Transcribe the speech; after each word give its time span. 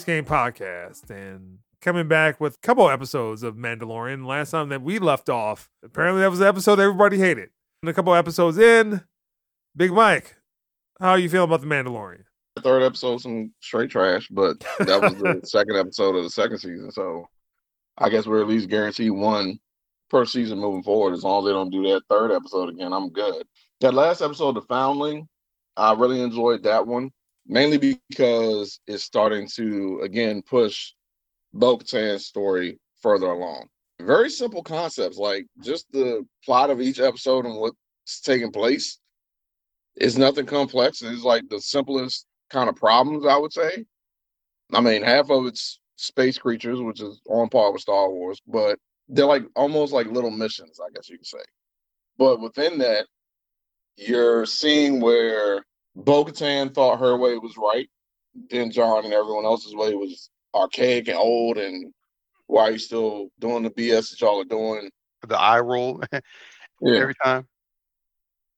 Beast 0.00 0.06
Gang 0.06 0.24
Podcast 0.24 1.10
and 1.10 1.58
coming 1.82 2.08
back 2.08 2.40
with 2.40 2.54
a 2.54 2.60
couple 2.60 2.88
episodes 2.88 3.42
of 3.42 3.56
Mandalorian. 3.56 4.24
Last 4.24 4.52
time 4.52 4.70
that 4.70 4.80
we 4.80 4.98
left 4.98 5.28
off, 5.28 5.68
apparently 5.84 6.22
that 6.22 6.30
was 6.30 6.38
the 6.38 6.48
episode 6.48 6.80
everybody 6.80 7.18
hated. 7.18 7.50
And 7.82 7.90
a 7.90 7.92
couple 7.92 8.14
episodes 8.14 8.56
in, 8.56 9.02
Big 9.76 9.92
Mike, 9.92 10.36
how 11.00 11.10
are 11.10 11.18
you 11.18 11.28
feeling 11.28 11.50
about 11.50 11.60
the 11.60 11.66
Mandalorian? 11.66 12.22
The 12.56 12.62
third 12.62 12.82
episode, 12.82 13.20
some 13.20 13.52
straight 13.60 13.90
trash, 13.90 14.26
but 14.30 14.58
that 14.78 15.02
was 15.02 15.14
the 15.16 15.40
second 15.46 15.76
episode 15.76 16.16
of 16.16 16.24
the 16.24 16.30
second 16.30 16.60
season. 16.60 16.90
So 16.90 17.26
I 17.98 18.08
guess 18.08 18.26
we're 18.26 18.40
at 18.40 18.48
least 18.48 18.70
guaranteed 18.70 19.10
one 19.10 19.58
per 20.08 20.24
season 20.24 20.60
moving 20.60 20.82
forward. 20.82 21.12
As 21.12 21.24
long 21.24 21.44
as 21.44 21.46
they 21.46 21.52
don't 21.52 21.68
do 21.68 21.82
that 21.92 22.04
third 22.08 22.32
episode 22.32 22.70
again, 22.70 22.94
I'm 22.94 23.10
good. 23.10 23.46
That 23.82 23.92
last 23.92 24.22
episode, 24.22 24.52
The 24.52 24.62
Foundling, 24.62 25.28
I 25.76 25.92
really 25.92 26.22
enjoyed 26.22 26.62
that 26.62 26.86
one, 26.86 27.10
mainly 27.50 27.98
because 28.08 28.80
it's 28.86 29.02
starting 29.02 29.48
to 29.56 30.00
again 30.04 30.40
push 30.40 30.92
Bo 31.52 31.76
Katan's 31.76 32.26
story 32.26 32.78
further 33.02 33.26
along. 33.26 33.66
Very 34.00 34.30
simple 34.30 34.62
concepts, 34.62 35.18
like 35.18 35.46
just 35.62 35.90
the 35.90 36.24
plot 36.44 36.70
of 36.70 36.80
each 36.80 37.00
episode 37.00 37.44
and 37.44 37.56
what's 37.56 38.20
taking 38.22 38.52
place. 38.52 38.98
It's 39.96 40.16
nothing 40.16 40.46
complex. 40.46 41.02
It's 41.02 41.24
like 41.24 41.48
the 41.50 41.60
simplest 41.60 42.24
kind 42.50 42.68
of 42.68 42.76
problems, 42.76 43.26
I 43.26 43.36
would 43.36 43.52
say. 43.52 43.84
I 44.72 44.80
mean, 44.80 45.02
half 45.02 45.28
of 45.28 45.46
it's 45.46 45.80
space 45.96 46.38
creatures, 46.38 46.80
which 46.80 47.02
is 47.02 47.20
on 47.28 47.48
par 47.48 47.72
with 47.72 47.82
Star 47.82 48.08
Wars, 48.08 48.40
but 48.46 48.78
they're 49.08 49.26
like 49.26 49.42
almost 49.56 49.92
like 49.92 50.06
little 50.06 50.30
missions, 50.30 50.78
I 50.80 50.88
guess 50.94 51.08
you 51.08 51.18
could 51.18 51.26
say. 51.26 51.44
But 52.16 52.40
within 52.40 52.78
that, 52.78 53.06
you're 53.96 54.46
seeing 54.46 55.00
where 55.00 55.64
Bo 55.96 56.24
Katan 56.24 56.72
thought 56.74 57.00
her 57.00 57.16
way 57.16 57.36
was 57.38 57.56
right, 57.56 57.88
then 58.50 58.70
John 58.70 59.04
and 59.04 59.12
everyone 59.14 59.44
else's 59.44 59.74
way 59.74 59.94
was 59.94 60.30
archaic 60.54 61.08
and 61.08 61.16
old, 61.16 61.58
and 61.58 61.92
why 62.46 62.62
are 62.62 62.70
you 62.72 62.78
still 62.78 63.28
doing 63.38 63.62
the 63.62 63.70
BS 63.70 64.10
that 64.10 64.20
y'all 64.20 64.40
are 64.40 64.44
doing? 64.44 64.90
The 65.26 65.38
eye 65.38 65.60
roll 65.60 66.02
Yeah. 66.80 67.00
every 67.00 67.14
time. 67.22 67.46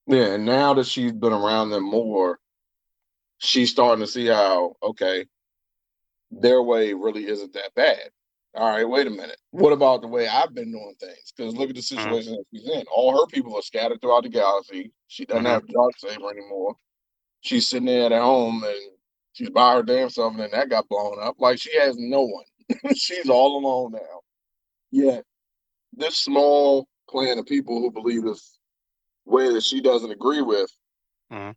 Yeah, 0.07 0.35
and 0.35 0.45
now 0.45 0.75
that 0.75 0.87
she's 0.87 1.13
been 1.13 1.33
around 1.33 1.71
them 1.71 1.85
more, 1.85 2.39
she's 3.39 3.71
starting 3.71 4.05
to 4.05 4.11
see 4.11 4.27
how, 4.27 4.75
okay, 4.83 5.27
their 6.31 6.63
way 6.63 6.93
really 6.93 7.27
isn't 7.29 7.53
that 7.55 7.75
bad. 7.75 8.11
All 8.55 8.69
right, 8.69 8.89
wait 8.89 9.07
a 9.07 9.11
minute. 9.11 9.39
What 9.51 9.73
about 9.73 10.03
the 10.03 10.09
way 10.09 10.29
I've 10.29 10.55
been 10.55 10.73
doing 10.73 10.95
things? 11.01 11.33
Because 11.35 11.55
look 11.55 11.71
at 11.71 11.77
the 11.77 11.83
situation 11.83 12.33
that 12.33 12.45
she's 12.53 12.69
in. 12.69 12.85
All 12.95 13.19
her 13.19 13.27
people 13.27 13.57
are 13.57 13.63
scattered 13.63 14.01
throughout 14.01 14.25
the 14.25 14.29
galaxy. 14.29 14.93
She 15.09 15.25
doesn't 15.25 15.45
Mhm. 15.45 15.49
have 15.49 15.67
dark 15.69 15.93
saber 15.99 16.31
anymore. 16.31 16.77
She's 17.43 17.69
sitting 17.69 17.87
there 17.87 18.07
at 18.07 18.13
home 18.23 18.65
and 18.65 18.77
she's 19.33 19.51
by 19.51 19.75
her 19.75 19.83
damn 19.83 20.09
self, 20.11 20.33
and 20.33 20.41
then 20.41 20.51
that 20.53 20.71
got 20.71 20.89
blown 20.89 21.19
up. 21.21 21.37
Like 21.39 21.59
she 21.59 21.77
has 21.79 21.97
no 21.99 22.23
one. 22.23 22.45
she's 22.97 23.29
all 23.29 23.59
alone 23.59 23.93
now. 23.93 24.21
Yet 24.91 25.25
this 25.93 26.17
small 26.17 26.89
clan 27.09 27.39
of 27.39 27.47
people 27.47 27.81
who 27.81 27.91
believe 27.91 28.25
this 28.25 28.59
way 29.27 29.53
that 29.53 29.63
she 29.63 29.81
doesn't 29.81 30.11
agree 30.11 30.41
with 30.43 30.71
Mhm. 31.31 31.55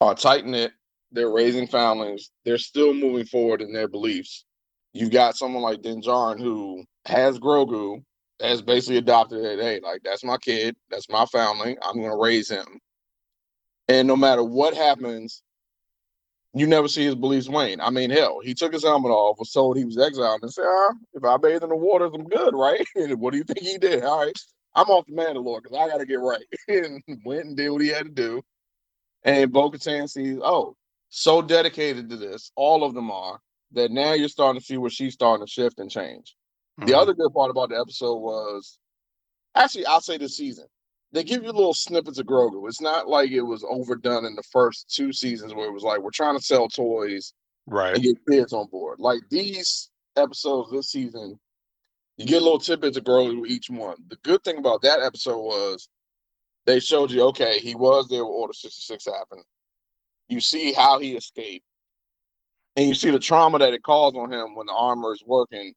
are 0.00 0.14
tight 0.14 0.44
knit. 0.46 0.72
They're 1.12 1.30
raising 1.30 1.66
families. 1.66 2.30
They're 2.44 2.58
still 2.58 2.94
moving 2.94 3.26
forward 3.26 3.62
in 3.62 3.72
their 3.72 3.88
beliefs. 3.88 4.44
You've 4.92 5.10
got 5.10 5.36
someone 5.36 5.62
like 5.62 5.82
Din 5.82 6.00
Djarin 6.02 6.38
who 6.40 6.84
has 7.06 7.38
Grogu, 7.38 8.04
has 8.40 8.62
basically 8.62 8.98
adopted 8.98 9.44
it. 9.44 9.60
Hey, 9.60 9.80
like 9.80 10.02
that's 10.02 10.24
my 10.24 10.36
kid, 10.38 10.76
that's 10.88 11.08
my 11.08 11.24
family. 11.26 11.76
I'm 11.82 12.00
gonna 12.00 12.16
raise 12.16 12.48
him. 12.50 12.80
And 13.90 14.06
no 14.06 14.16
matter 14.16 14.44
what 14.44 14.74
happens, 14.74 15.42
you 16.54 16.68
never 16.68 16.88
see 16.88 17.04
his 17.04 17.16
beliefs 17.16 17.48
wane. 17.48 17.80
I 17.80 17.90
mean, 17.90 18.10
hell, 18.10 18.40
he 18.40 18.54
took 18.54 18.72
his 18.72 18.84
helmet 18.84 19.10
off, 19.10 19.38
was 19.40 19.50
told 19.50 19.76
he 19.76 19.84
was 19.84 19.98
exiled, 19.98 20.40
and 20.42 20.52
said, 20.52 20.64
ah, 20.66 20.92
if 21.14 21.24
I 21.24 21.36
bathe 21.38 21.64
in 21.64 21.70
the 21.70 21.76
waters, 21.76 22.12
I'm 22.14 22.24
good, 22.24 22.54
right? 22.54 22.86
And 22.94 23.20
what 23.20 23.32
do 23.32 23.38
you 23.38 23.44
think 23.44 23.60
he 23.60 23.78
did? 23.78 24.04
All 24.04 24.24
right, 24.24 24.38
I'm 24.76 24.86
off 24.90 25.06
the 25.06 25.14
Mandalore 25.14 25.60
because 25.62 25.76
I 25.76 25.88
got 25.88 25.98
to 25.98 26.06
get 26.06 26.20
right. 26.20 26.44
and 26.68 27.02
went 27.24 27.46
and 27.46 27.56
did 27.56 27.70
what 27.70 27.82
he 27.82 27.88
had 27.88 28.06
to 28.06 28.12
do. 28.12 28.42
And 29.24 29.52
Bo 29.52 29.70
Katan 29.70 30.08
sees, 30.08 30.38
oh, 30.42 30.76
so 31.08 31.42
dedicated 31.42 32.10
to 32.10 32.16
this, 32.16 32.52
all 32.56 32.84
of 32.84 32.94
them 32.94 33.10
are, 33.10 33.40
that 33.72 33.90
now 33.90 34.12
you're 34.14 34.28
starting 34.28 34.60
to 34.60 34.64
see 34.66 34.78
where 34.78 34.90
she's 34.90 35.14
starting 35.14 35.44
to 35.44 35.50
shift 35.50 35.80
and 35.80 35.90
change. 35.90 36.36
The 36.84 36.94
Mhm. 36.94 36.98
other 36.98 37.14
good 37.14 37.32
part 37.34 37.50
about 37.50 37.70
the 37.70 37.78
episode 37.80 38.18
was 38.18 38.78
actually, 39.54 39.86
I'll 39.86 40.00
say 40.00 40.18
this 40.18 40.36
season, 40.36 40.66
they 41.12 41.24
give 41.24 41.42
you 41.42 41.52
little 41.52 41.74
snippets 41.74 42.18
of 42.18 42.26
Grogu. 42.26 42.68
It's 42.68 42.80
not 42.80 43.08
like 43.08 43.30
it 43.30 43.42
was 43.42 43.64
overdone 43.68 44.24
in 44.24 44.34
the 44.36 44.44
first 44.52 44.94
two 44.94 45.12
seasons 45.12 45.54
where 45.54 45.66
it 45.66 45.72
was 45.72 45.82
like, 45.82 46.00
we're 46.00 46.10
trying 46.10 46.36
to 46.36 46.44
sell 46.44 46.68
toys 46.68 47.34
right. 47.66 47.94
and 47.94 48.02
get 48.02 48.16
kids 48.28 48.52
on 48.52 48.68
board. 48.68 49.00
Like 49.00 49.20
these 49.30 49.90
episodes 50.16 50.70
this 50.70 50.90
season, 50.90 51.38
you 52.16 52.26
get 52.26 52.42
little 52.42 52.58
tidbits 52.58 52.96
of 52.96 53.04
Grogu 53.04 53.46
each 53.46 53.70
one. 53.70 53.96
The 54.08 54.16
good 54.22 54.44
thing 54.44 54.58
about 54.58 54.82
that 54.82 55.00
episode 55.00 55.40
was 55.40 55.88
they 56.66 56.78
showed 56.78 57.10
you, 57.10 57.22
okay, 57.24 57.58
he 57.58 57.74
was 57.74 58.08
there 58.08 58.24
when 58.24 58.32
Order 58.32 58.52
66 58.52 59.06
happened. 59.06 59.42
You 60.28 60.40
see 60.40 60.72
how 60.72 61.00
he 61.00 61.16
escaped. 61.16 61.64
And 62.76 62.86
you 62.86 62.94
see 62.94 63.10
the 63.10 63.18
trauma 63.18 63.58
that 63.58 63.74
it 63.74 63.82
caused 63.82 64.16
on 64.16 64.32
him 64.32 64.54
when 64.54 64.66
the 64.66 64.72
armor 64.72 65.12
is 65.12 65.24
working 65.26 65.74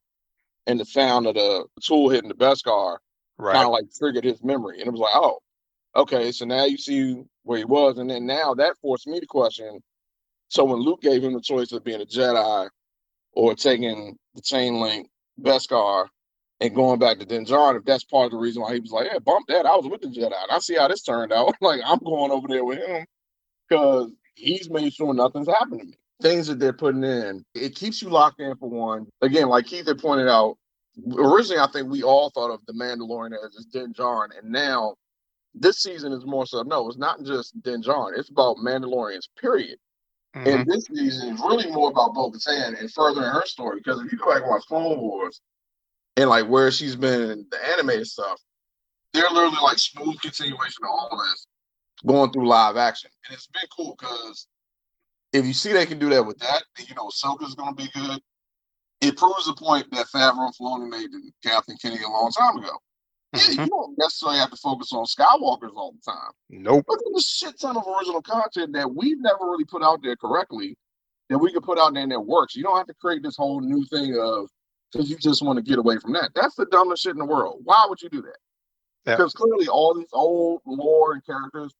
and 0.66 0.78
the 0.78 0.84
sound 0.84 1.26
of 1.26 1.34
the 1.34 1.64
tool 1.82 2.08
hitting 2.08 2.28
the 2.28 2.36
Beskar 2.36 2.98
kind 3.40 3.66
of 3.66 3.72
like 3.72 3.86
triggered 3.96 4.24
his 4.24 4.42
memory. 4.42 4.78
And 4.80 4.88
it 4.88 4.92
was 4.92 5.00
like, 5.00 5.14
oh, 5.14 5.38
okay, 5.96 6.32
so 6.32 6.44
now 6.44 6.64
you 6.64 6.76
see 6.76 7.22
where 7.42 7.58
he 7.58 7.64
was. 7.64 7.98
And 7.98 8.10
then 8.10 8.26
now 8.26 8.54
that 8.54 8.76
forced 8.80 9.06
me 9.06 9.20
to 9.20 9.26
question. 9.26 9.80
So 10.48 10.64
when 10.64 10.80
Luke 10.80 11.02
gave 11.02 11.22
him 11.22 11.34
the 11.34 11.40
choice 11.40 11.72
of 11.72 11.84
being 11.84 12.00
a 12.00 12.06
Jedi 12.06 12.68
or 13.32 13.54
taking 13.54 14.16
the 14.34 14.42
chain 14.42 14.80
link 14.80 15.08
Beskar 15.40 16.06
and 16.60 16.74
going 16.74 16.98
back 16.98 17.18
to 17.18 17.24
Din 17.24 17.44
Djarin, 17.44 17.78
if 17.78 17.84
that's 17.84 18.04
part 18.04 18.26
of 18.26 18.32
the 18.32 18.38
reason 18.38 18.62
why 18.62 18.74
he 18.74 18.80
was 18.80 18.92
like, 18.92 19.08
yeah, 19.12 19.18
bump 19.18 19.46
that. 19.48 19.66
I 19.66 19.74
was 19.76 19.88
with 19.88 20.00
the 20.00 20.08
Jedi. 20.08 20.26
And 20.26 20.50
I 20.50 20.58
see 20.58 20.76
how 20.76 20.88
this 20.88 21.02
turned 21.02 21.32
out. 21.32 21.54
like, 21.60 21.80
I'm 21.84 21.98
going 21.98 22.30
over 22.30 22.46
there 22.48 22.64
with 22.64 22.78
him 22.78 23.04
because 23.68 24.10
he's 24.34 24.70
made 24.70 24.92
sure 24.92 25.12
nothing's 25.14 25.48
happened 25.48 25.80
to 25.80 25.86
me. 25.86 25.94
Things 26.22 26.46
that 26.46 26.58
they're 26.60 26.72
putting 26.72 27.02
in, 27.02 27.44
it 27.54 27.74
keeps 27.74 28.00
you 28.00 28.08
locked 28.08 28.40
in 28.40 28.56
for 28.56 28.70
one. 28.70 29.06
Again, 29.20 29.48
like 29.48 29.66
Keith 29.66 29.86
had 29.86 29.98
pointed 29.98 30.28
out, 30.28 30.56
originally 31.16 31.60
I 31.60 31.66
think 31.68 31.88
we 31.88 32.02
all 32.02 32.30
thought 32.30 32.50
of 32.50 32.60
the 32.66 32.72
Mandalorian 32.72 33.32
as 33.44 33.54
just 33.54 33.72
Din 33.72 33.92
Djarin, 33.92 34.36
and 34.38 34.50
now 34.50 34.94
this 35.54 35.78
season 35.78 36.12
is 36.12 36.24
more 36.24 36.46
so 36.46 36.62
no, 36.62 36.88
it's 36.88 36.98
not 36.98 37.22
just 37.24 37.60
Din 37.62 37.82
Djarin, 37.82 38.18
it's 38.18 38.30
about 38.30 38.56
Mandalorians, 38.56 39.28
period. 39.40 39.78
Mhm. 40.34 40.52
And 40.52 40.66
this 40.66 40.84
season 40.86 41.34
is 41.34 41.40
really 41.40 41.70
more 41.70 41.90
about 41.90 42.14
Bo 42.14 42.30
Katan 42.30 42.78
and 42.78 42.92
furthering 42.92 43.30
her 43.30 43.46
story. 43.46 43.78
Because 43.78 44.00
if 44.00 44.10
you 44.10 44.18
go 44.18 44.32
back 44.32 44.42
and 44.42 44.50
watch 44.50 44.64
Clone 44.66 45.00
Wars 45.00 45.40
and 46.16 46.28
like 46.28 46.48
where 46.48 46.70
she's 46.72 46.96
been 46.96 47.30
in 47.30 47.46
the 47.50 47.68
animated 47.68 48.08
stuff, 48.08 48.40
they're 49.12 49.30
literally 49.30 49.62
like 49.62 49.78
smooth 49.78 50.20
continuation 50.20 50.82
of 50.84 50.90
all 50.90 51.16
this 51.18 51.46
going 52.04 52.32
through 52.32 52.48
live 52.48 52.76
action. 52.76 53.10
And 53.28 53.34
it's 53.36 53.46
been 53.46 53.62
cool 53.76 53.96
because 53.96 54.48
if 55.32 55.46
you 55.46 55.52
see 55.52 55.72
they 55.72 55.86
can 55.86 56.00
do 56.00 56.10
that 56.10 56.26
with 56.26 56.38
that, 56.38 56.64
then 56.76 56.86
you 56.88 56.94
know 56.96 57.08
Ahsoka's 57.08 57.54
gonna 57.54 57.74
be 57.74 57.88
good. 57.94 58.20
It 59.08 59.16
proves 59.16 59.46
the 59.46 59.54
point 59.54 59.86
that 59.92 60.06
Favreau 60.06 60.46
and 60.46 60.54
Filoni 60.56 60.88
made 60.90 61.10
to 61.12 61.20
Kathleen 61.42 61.78
Kennedy 61.78 62.02
a 62.04 62.08
long 62.08 62.30
time 62.32 62.56
ago. 62.58 62.70
Yeah, 63.32 63.40
Mhm. 63.40 63.58
you 63.64 63.66
don't 63.66 63.98
necessarily 63.98 64.38
have 64.38 64.50
to 64.50 64.56
focus 64.56 64.92
on 64.92 65.04
Skywalkers 65.06 65.74
all 65.74 65.92
the 65.92 66.00
time. 66.12 66.30
Nope. 66.50 66.84
But 66.86 66.94
at 66.98 67.12
the 67.12 67.20
shit 67.26 67.58
ton 67.60 67.76
of 67.76 67.84
original 67.86 68.22
content 68.22 68.72
that 68.74 68.94
we've 68.94 69.18
never 69.20 69.44
really 69.50 69.64
put 69.64 69.82
out 69.82 70.00
there 70.02 70.14
correctly 70.16 70.76
that 71.28 71.38
we 71.38 71.52
could 71.52 71.64
put 71.64 71.78
out 71.78 71.94
there 71.94 72.02
and 72.02 72.12
that 72.12 72.20
works. 72.20 72.54
You 72.54 72.62
don't 72.62 72.76
have 72.76 72.86
to 72.86 72.94
create 72.94 73.22
this 73.22 73.36
whole 73.36 73.60
new 73.60 73.84
thing 73.86 74.16
of 74.18 74.48
because 74.92 75.10
you 75.10 75.16
just 75.16 75.42
want 75.42 75.56
to 75.56 75.62
get 75.62 75.78
away 75.78 75.98
from 75.98 76.12
that. 76.12 76.30
That's 76.34 76.54
the 76.54 76.66
dumbest 76.66 77.02
shit 77.02 77.12
in 77.12 77.18
the 77.18 77.24
world. 77.24 77.60
Why 77.64 77.84
would 77.88 78.00
you 78.02 78.08
do 78.08 78.22
that? 78.22 78.36
Yeah. 79.06 79.16
Because 79.16 79.32
clearly 79.34 79.66
all 79.66 79.94
these 79.94 80.08
old 80.12 80.60
lore 80.64 81.12
and 81.14 81.24
characters 81.26 81.74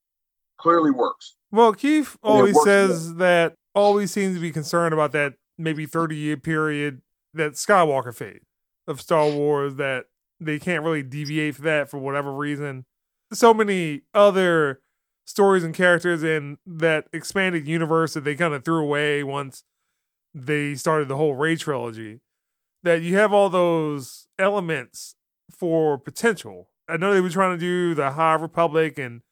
clearly 0.59 0.91
works. 0.91 1.37
Well, 1.53 1.73
Keith 1.73 2.17
always 2.23 2.55
works 2.55 2.65
says 2.65 3.15
that 3.17 3.55
always 3.75 4.11
seems 4.11 4.35
to 4.35 4.41
be 4.41 4.50
concerned 4.50 4.93
about 4.93 5.12
that 5.12 5.35
maybe 5.56 5.87
30 5.87 6.17
year 6.17 6.37
period, 6.37 7.00
that 7.35 7.53
Skywalker 7.53 8.15
phase 8.15 8.45
of 8.87 9.01
Star 9.01 9.29
Wars, 9.29 9.77
that 9.77 10.07
they 10.41 10.59
can't 10.59 10.85
really 10.85 11.03
deviate 11.03 11.57
from 11.57 11.65
that 11.65 11.91
for 11.91 11.99
whatever 11.99 12.33
reason. 12.33 12.85
So 13.33 13.55
many 13.55 14.03
other 14.13 14.81
stories 15.25 15.65
and 15.65 15.75
characters 15.75 16.23
in 16.23 16.59
that 16.67 17.07
expanded 17.13 17.67
universe 17.67 18.15
that 18.15 18.25
they 18.25 18.35
kind 18.35 18.55
of 18.55 18.65
threw 18.65 18.83
away 18.83 19.23
once 19.23 19.65
they 20.35 20.75
started 20.75 21.09
the 21.09 21.17
whole 21.17 21.35
Rey 21.35 21.57
trilogy. 21.57 22.21
That 22.83 23.01
you 23.01 23.17
have 23.17 23.33
all 23.33 23.49
those 23.49 24.27
elements 24.39 25.17
for 25.51 25.97
potential. 25.99 26.69
I 26.89 26.99
know 26.99 27.15
they 27.15 27.21
were 27.21 27.31
trying 27.31 27.59
to 27.59 27.61
do 27.61 27.95
the 27.95 28.13
High 28.13 28.35
Republic 28.35 28.99
and 28.99 29.23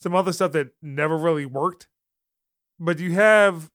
some 0.00 0.14
other 0.14 0.32
stuff 0.32 0.52
that 0.52 0.68
never 0.80 1.16
really 1.16 1.46
worked. 1.46 1.88
But 2.78 2.98
you 2.98 3.12
have 3.12 3.70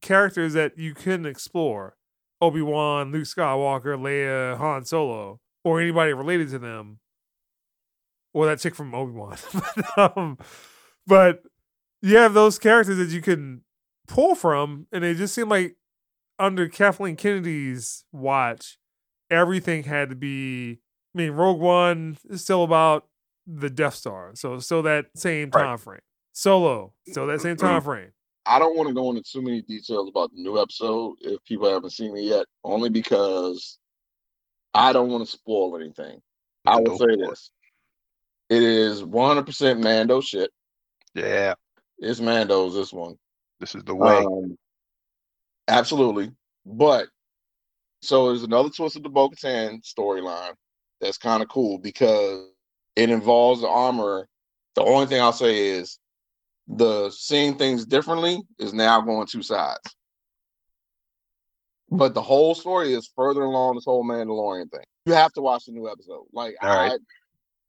characters 0.00 0.52
that 0.54 0.76
you 0.78 0.94
couldn't 0.94 1.26
explore. 1.26 1.96
Obi-Wan, 2.42 3.12
Luke 3.12 3.24
Skywalker, 3.24 3.96
Leia, 3.96 4.58
Han 4.58 4.84
Solo, 4.84 5.40
or 5.64 5.80
anybody 5.80 6.12
related 6.12 6.50
to 6.50 6.58
them. 6.58 6.98
Or 8.34 8.46
that 8.46 8.58
chick 8.58 8.74
from 8.74 8.94
Obi-Wan. 8.94 9.36
but, 9.96 10.16
um, 10.16 10.38
but 11.06 11.42
you 12.02 12.16
have 12.16 12.34
those 12.34 12.58
characters 12.58 12.96
that 12.98 13.10
you 13.10 13.22
can 13.22 13.62
pull 14.08 14.34
from, 14.34 14.86
and 14.92 15.04
it 15.04 15.16
just 15.16 15.34
seemed 15.34 15.50
like 15.50 15.76
under 16.38 16.68
Kathleen 16.68 17.14
Kennedy's 17.16 18.04
watch, 18.10 18.78
everything 19.30 19.84
had 19.84 20.10
to 20.10 20.16
be. 20.16 20.80
I 21.14 21.18
mean, 21.18 21.32
Rogue 21.32 21.60
One 21.60 22.16
is 22.28 22.42
still 22.42 22.64
about 22.64 23.06
the 23.46 23.68
Death 23.70 23.94
Star, 23.94 24.32
so 24.34 24.58
still 24.60 24.82
that 24.82 25.06
same 25.14 25.50
Right. 25.54 25.62
time 25.62 25.78
frame. 25.78 26.00
Solo, 26.32 26.94
still 27.06 27.26
that 27.26 27.40
same 27.42 27.56
time 27.56 27.82
frame. 27.82 28.12
I 28.44 28.58
don't 28.58 28.76
want 28.76 28.88
to 28.88 28.94
go 28.94 29.10
into 29.10 29.22
too 29.22 29.42
many 29.42 29.62
details 29.62 30.08
about 30.08 30.30
the 30.34 30.42
new 30.42 30.60
episode 30.60 31.16
if 31.20 31.42
people 31.44 31.70
haven't 31.72 31.90
seen 31.90 32.16
it 32.16 32.22
yet, 32.22 32.46
only 32.64 32.88
because 32.90 33.78
I 34.74 34.92
don't 34.92 35.10
want 35.10 35.24
to 35.24 35.30
spoil 35.30 35.76
anything. 35.76 36.20
I 36.66 36.80
will 36.80 36.98
say 36.98 37.16
this. 37.16 37.50
It 38.48 38.62
is 38.62 39.02
100% 39.02 39.82
Mando 39.82 40.20
shit. 40.20 40.50
Yeah, 41.14 41.54
It's 41.98 42.20
Mando's 42.20 42.74
this 42.74 42.92
one. 42.92 43.16
this 43.60 43.74
is 43.74 43.84
the 43.84 43.94
way. 43.94 44.16
Um, 44.18 44.56
absolutely. 45.68 46.32
But 46.66 47.08
so 48.02 48.28
there's 48.28 48.42
another 48.42 48.70
twist 48.70 48.96
of 48.96 49.02
the 49.02 49.08
Bo 49.08 49.28
Katan 49.30 49.80
storyline 49.82 50.52
that's 51.00 51.18
kind 51.18 51.42
of 51.42 51.48
cool 51.48 51.78
because 51.78 52.48
it 52.96 53.10
involves 53.10 53.60
the 53.60 53.68
armor. 53.68 54.28
The 54.74 54.82
only 54.82 55.06
thing 55.06 55.20
I'll 55.20 55.32
say 55.32 55.68
is 55.68 55.98
the 56.68 57.10
seeing 57.10 57.56
things 57.56 57.84
differently 57.84 58.40
is 58.58 58.72
now 58.72 59.00
going 59.00 59.26
two 59.26 59.42
sides. 59.42 59.80
But 61.90 62.14
the 62.14 62.22
whole 62.22 62.54
story 62.54 62.94
is 62.94 63.10
further 63.14 63.42
along 63.42 63.74
this 63.74 63.84
whole 63.84 64.04
Mandalorian 64.04 64.70
thing. 64.70 64.84
You 65.04 65.12
have 65.12 65.32
to 65.34 65.42
watch 65.42 65.66
the 65.66 65.72
new 65.72 65.90
episode. 65.90 66.24
Like 66.32 66.54
All 66.62 66.70
right. 66.70 66.92
I 66.92 66.96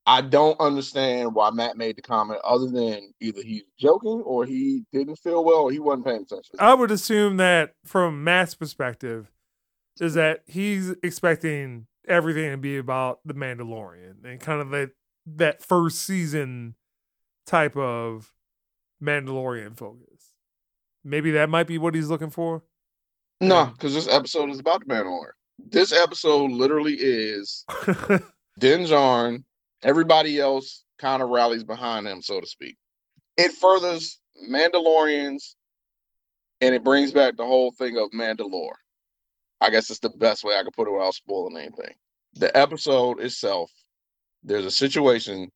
I 0.05 0.21
don't 0.21 0.59
understand 0.59 1.33
why 1.33 1.49
Matt 1.51 1.77
made 1.77 1.95
the 1.95 2.01
comment 2.01 2.41
other 2.43 2.69
than 2.69 3.13
either 3.21 3.41
he's 3.41 3.63
joking 3.79 4.21
or 4.25 4.45
he 4.45 4.83
didn't 4.91 5.15
feel 5.17 5.45
well 5.45 5.59
or 5.59 5.71
he 5.71 5.79
wasn't 5.79 6.05
paying 6.05 6.21
attention. 6.23 6.55
I 6.59 6.73
would 6.73 6.91
assume 6.91 7.37
that 7.37 7.75
from 7.85 8.23
Matt's 8.23 8.53
perspective, 8.53 9.31
is 10.01 10.15
that 10.15 10.41
he's 10.45 10.91
expecting 11.03 11.87
everything 12.07 12.51
to 12.51 12.57
be 12.57 12.77
about 12.77 13.19
the 13.23 13.33
Mandalorian 13.33 14.25
and 14.25 14.39
kind 14.39 14.61
of 14.61 14.69
that 14.71 14.91
that 15.25 15.63
first 15.63 15.99
season 15.99 16.75
type 17.45 17.77
of 17.77 18.33
Mandalorian 19.03 19.77
focus. 19.77 20.33
Maybe 21.03 21.31
that 21.31 21.49
might 21.49 21.67
be 21.67 21.77
what 21.77 21.95
he's 21.95 22.09
looking 22.09 22.29
for. 22.29 22.63
No, 23.41 23.57
um, 23.57 23.73
because 23.73 23.93
this 23.93 24.07
episode 24.07 24.49
is 24.49 24.59
about 24.59 24.79
the 24.79 24.93
Mandalorian. 24.93 25.33
This 25.59 25.91
episode 25.91 26.51
literally 26.51 26.95
is 26.95 27.65
Din 28.59 28.81
Djarin. 28.85 29.43
Everybody 29.83 30.39
else 30.39 30.83
kind 30.97 31.21
of 31.21 31.29
rallies 31.29 31.63
behind 31.63 32.07
him, 32.07 32.21
so 32.21 32.39
to 32.39 32.47
speak. 32.47 32.77
It 33.37 33.51
furthers 33.51 34.19
Mandalorians, 34.49 35.55
and 36.61 36.73
it 36.73 36.83
brings 36.83 37.11
back 37.11 37.35
the 37.35 37.45
whole 37.45 37.71
thing 37.71 37.97
of 37.97 38.11
Mandalore. 38.11 38.75
I 39.59 39.69
guess 39.69 39.89
it's 39.89 39.99
the 39.99 40.09
best 40.09 40.43
way 40.43 40.55
I 40.57 40.63
could 40.63 40.73
put 40.73 40.87
it 40.87 40.91
without 40.91 41.13
spoiling 41.13 41.57
anything. 41.57 41.93
The 42.35 42.55
episode 42.57 43.19
itself, 43.19 43.71
there's 44.43 44.65
a 44.65 44.71
situation, 44.71 45.51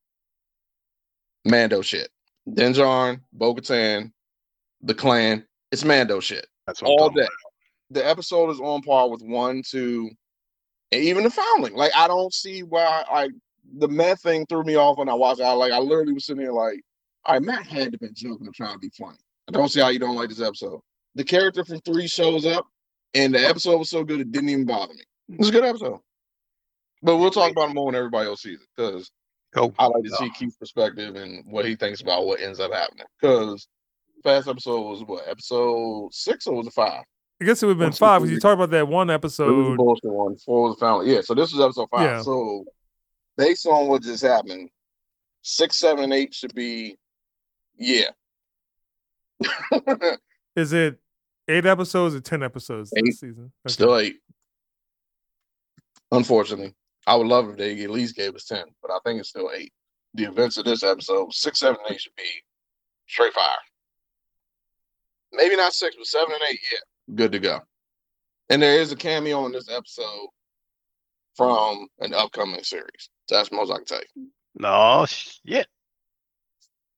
Mando 1.45 1.81
shit. 1.81 2.09
Din 2.53 2.73
Djarin, 2.73 3.19
Bo-Katan, 3.33 4.11
the 4.81 4.93
clan, 4.93 5.45
it's 5.71 5.83
Mando 5.83 6.19
shit 6.19 6.47
That's 6.65 6.81
what 6.81 6.89
all 6.89 7.09
day. 7.09 7.27
The 7.89 8.07
episode 8.07 8.49
is 8.49 8.59
on 8.59 8.81
par 8.81 9.09
with 9.09 9.21
one, 9.21 9.63
two, 9.65 10.09
and 10.91 11.03
even 11.03 11.23
the 11.23 11.29
foundling. 11.29 11.75
Like 11.75 11.91
I 11.95 12.07
don't 12.07 12.33
see 12.33 12.63
why 12.63 13.03
like 13.11 13.31
the 13.77 13.87
Matt 13.87 14.19
thing 14.19 14.45
threw 14.47 14.63
me 14.63 14.75
off 14.75 14.97
when 14.97 15.09
I 15.09 15.13
watched 15.13 15.39
it. 15.39 15.43
I 15.43 15.53
like 15.53 15.71
I 15.71 15.79
literally 15.79 16.13
was 16.13 16.25
sitting 16.25 16.43
there 16.43 16.53
like, 16.53 16.81
all 17.25 17.35
right, 17.35 17.43
Matt 17.43 17.65
had 17.65 17.91
to 17.91 17.97
been 17.97 18.13
joking 18.13 18.45
and 18.45 18.55
trying 18.55 18.73
to 18.73 18.79
be 18.79 18.89
funny. 18.89 19.17
I 19.47 19.51
don't 19.51 19.69
see 19.69 19.79
how 19.79 19.89
you 19.89 19.99
don't 19.99 20.15
like 20.15 20.29
this 20.29 20.41
episode. 20.41 20.79
The 21.15 21.23
character 21.23 21.63
from 21.63 21.79
three 21.81 22.07
shows 22.07 22.45
up, 22.45 22.65
and 23.13 23.33
the 23.33 23.39
episode 23.39 23.77
was 23.77 23.89
so 23.89 24.03
good 24.03 24.19
it 24.19 24.31
didn't 24.31 24.49
even 24.49 24.65
bother 24.65 24.93
me. 24.93 25.03
It's 25.29 25.49
a 25.49 25.51
good 25.51 25.63
episode. 25.63 25.99
But 27.01 27.17
we'll 27.17 27.31
talk 27.31 27.51
about 27.51 27.69
it 27.69 27.73
more 27.73 27.85
when 27.85 27.95
everybody 27.95 28.27
else 28.27 28.41
sees 28.41 28.59
it 28.61 28.67
because 28.75 29.11
Go. 29.57 29.73
I 29.79 29.87
like 29.87 30.03
to 30.03 30.09
see 30.11 30.29
Keith's 30.31 30.55
perspective 30.57 31.15
and 31.15 31.43
what 31.45 31.65
he 31.65 31.75
thinks 31.75 32.01
about 32.01 32.25
what 32.25 32.39
ends 32.41 32.59
up 32.59 32.71
happening. 32.73 33.05
Because 33.19 33.67
last 34.23 34.47
episode 34.47 34.81
was 34.81 35.03
what 35.03 35.27
episode 35.27 36.13
six 36.13 36.47
or 36.47 36.55
was 36.55 36.67
it 36.67 36.73
five? 36.73 37.03
I 37.41 37.45
guess 37.45 37.61
it 37.61 37.67
would 37.67 37.73
have 37.79 37.79
been 37.79 37.91
five 37.91 38.21
because 38.21 38.31
you 38.33 38.39
talked 38.39 38.55
about 38.55 38.71
that 38.71 38.87
one 38.87 39.09
It 39.09 39.21
was 39.21 39.37
the 39.37 39.43
episode. 39.45 39.77
bullshit 39.77 40.11
one. 40.11 40.35
Four 40.37 40.63
was 40.69 40.75
the 40.75 40.85
family. 40.85 41.13
Yeah, 41.13 41.21
so 41.21 41.33
this 41.35 41.53
was 41.53 41.61
episode 41.63 41.87
five. 41.91 42.01
Yeah. 42.01 42.21
So 42.23 42.65
based 43.37 43.65
on 43.67 43.87
what 43.87 44.01
just 44.01 44.23
happened, 44.23 44.69
six, 45.43 45.77
seven, 45.79 46.05
and 46.05 46.13
eight 46.13 46.33
should 46.33 46.53
be 46.55 46.97
yeah. 47.77 48.09
Is 50.55 50.73
it 50.73 50.97
eight 51.47 51.65
episodes 51.67 52.15
or 52.15 52.21
ten 52.21 52.41
episodes 52.41 52.91
Eight. 52.97 53.05
this 53.05 53.19
season? 53.19 53.51
Okay. 53.65 53.73
Still 53.73 53.97
eight. 53.97 54.15
Unfortunately. 56.11 56.73
I 57.07 57.15
would 57.15 57.27
love 57.27 57.49
if 57.49 57.55
they 57.55 57.81
at 57.83 57.89
least 57.89 58.17
gave 58.17 58.35
us 58.35 58.43
ten, 58.43 58.65
but 58.81 58.91
I 58.91 58.99
think 59.05 59.21
it's 59.21 59.29
still 59.29 59.49
eight. 59.55 59.71
The 60.13 60.25
events 60.25 60.57
of 60.57 60.65
this 60.65 60.83
episode, 60.83 61.33
six, 61.33 61.59
seven, 61.59 61.79
eight 61.89 62.01
should 62.01 62.15
be 62.17 62.29
straight 63.07 63.33
fire. 63.33 63.43
Maybe 65.31 65.55
not 65.55 65.73
six, 65.73 65.95
but 65.95 66.05
seven 66.05 66.33
and 66.33 66.41
eight, 66.51 66.59
yeah. 66.69 67.15
Good 67.15 67.31
to 67.31 67.39
go. 67.39 67.61
And 68.49 68.61
there 68.61 68.81
is 68.81 68.91
a 68.91 68.95
cameo 68.97 69.45
in 69.45 69.53
this 69.53 69.69
episode 69.69 70.27
from 71.35 71.87
an 71.99 72.13
upcoming 72.13 72.63
series. 72.63 73.09
That's 73.29 73.53
most 73.53 73.71
I 73.71 73.77
can 73.77 73.85
tell 73.85 74.01
you. 74.15 74.27
No 74.59 75.05
shit. 75.07 75.67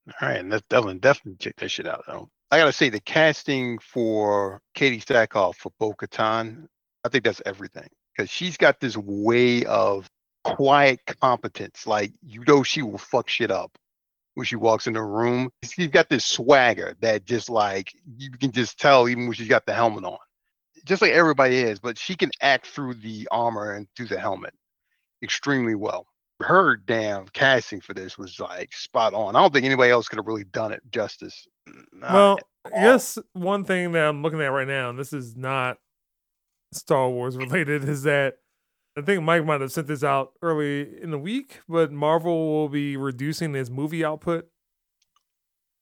All 0.07 0.27
right, 0.27 0.39
and 0.39 0.51
that's 0.51 0.65
definitely 0.69 0.99
definitely 0.99 1.37
check 1.37 1.55
that 1.57 1.69
shit 1.69 1.87
out 1.87 2.03
though. 2.07 2.29
I 2.49 2.57
gotta 2.57 2.73
say 2.73 2.89
the 2.89 2.99
casting 2.99 3.77
for 3.77 4.59
Katee 4.75 5.05
Sackhoff 5.05 5.57
for 5.57 5.71
Bo 5.77 5.93
Katan, 5.93 6.65
I 7.03 7.09
think 7.09 7.23
that's 7.23 7.43
everything 7.45 7.89
because 8.15 8.29
she's 8.29 8.57
got 8.57 8.79
this 8.79 8.97
way 8.97 9.65
of 9.65 10.09
quiet 10.43 10.99
competence. 11.21 11.85
Like 11.87 12.11
you 12.25 12.43
know, 12.47 12.63
she 12.63 12.81
will 12.81 12.97
fuck 12.97 13.29
shit 13.29 13.51
up 13.51 13.77
when 14.35 14.45
she 14.45 14.55
walks 14.55 14.87
in 14.87 14.93
the 14.93 15.01
room. 15.01 15.49
She's 15.63 15.87
got 15.87 16.09
this 16.09 16.25
swagger 16.25 16.95
that 17.01 17.25
just 17.25 17.49
like 17.49 17.93
you 18.17 18.31
can 18.31 18.51
just 18.51 18.79
tell 18.79 19.09
even 19.09 19.25
when 19.25 19.33
she's 19.33 19.47
got 19.47 19.65
the 19.65 19.73
helmet 19.73 20.03
on, 20.03 20.17
just 20.85 21.01
like 21.01 21.11
everybody 21.11 21.57
is. 21.57 21.79
But 21.79 21.97
she 21.97 22.15
can 22.15 22.31
act 22.41 22.67
through 22.67 22.95
the 22.95 23.27
armor 23.31 23.73
and 23.73 23.87
through 23.95 24.07
the 24.07 24.19
helmet 24.19 24.53
extremely 25.21 25.75
well 25.75 26.05
her 26.41 26.77
damn 26.77 27.25
casting 27.27 27.81
for 27.81 27.93
this 27.93 28.17
was 28.17 28.39
like 28.39 28.73
spot 28.73 29.13
on. 29.13 29.35
I 29.35 29.41
don't 29.41 29.53
think 29.53 29.65
anybody 29.65 29.91
else 29.91 30.07
could 30.07 30.17
have 30.17 30.27
really 30.27 30.45
done 30.45 30.71
it 30.71 30.81
justice. 30.91 31.47
Not 31.93 32.13
Well, 32.13 32.39
at 32.65 32.73
I 32.73 32.83
guess 32.83 33.17
one 33.33 33.65
thing 33.65 33.91
that 33.93 34.05
I'm 34.05 34.21
looking 34.21 34.41
at 34.41 34.47
right 34.47 34.67
now, 34.67 34.89
and 34.89 34.97
this 34.97 35.13
is 35.13 35.35
not 35.35 35.77
Star 36.71 37.09
Wars 37.09 37.37
related, 37.37 37.87
is 37.87 38.03
that 38.03 38.37
I 38.97 39.01
think 39.01 39.23
Mike 39.23 39.45
might 39.45 39.61
have 39.61 39.71
sent 39.71 39.87
this 39.87 40.03
out 40.03 40.33
early 40.41 41.01
in 41.01 41.11
the 41.11 41.17
week, 41.19 41.61
but 41.69 41.91
Marvel 41.91 42.51
will 42.51 42.69
be 42.69 42.97
reducing 42.97 43.55
its 43.55 43.69
movie 43.69 44.03
output. 44.03 44.49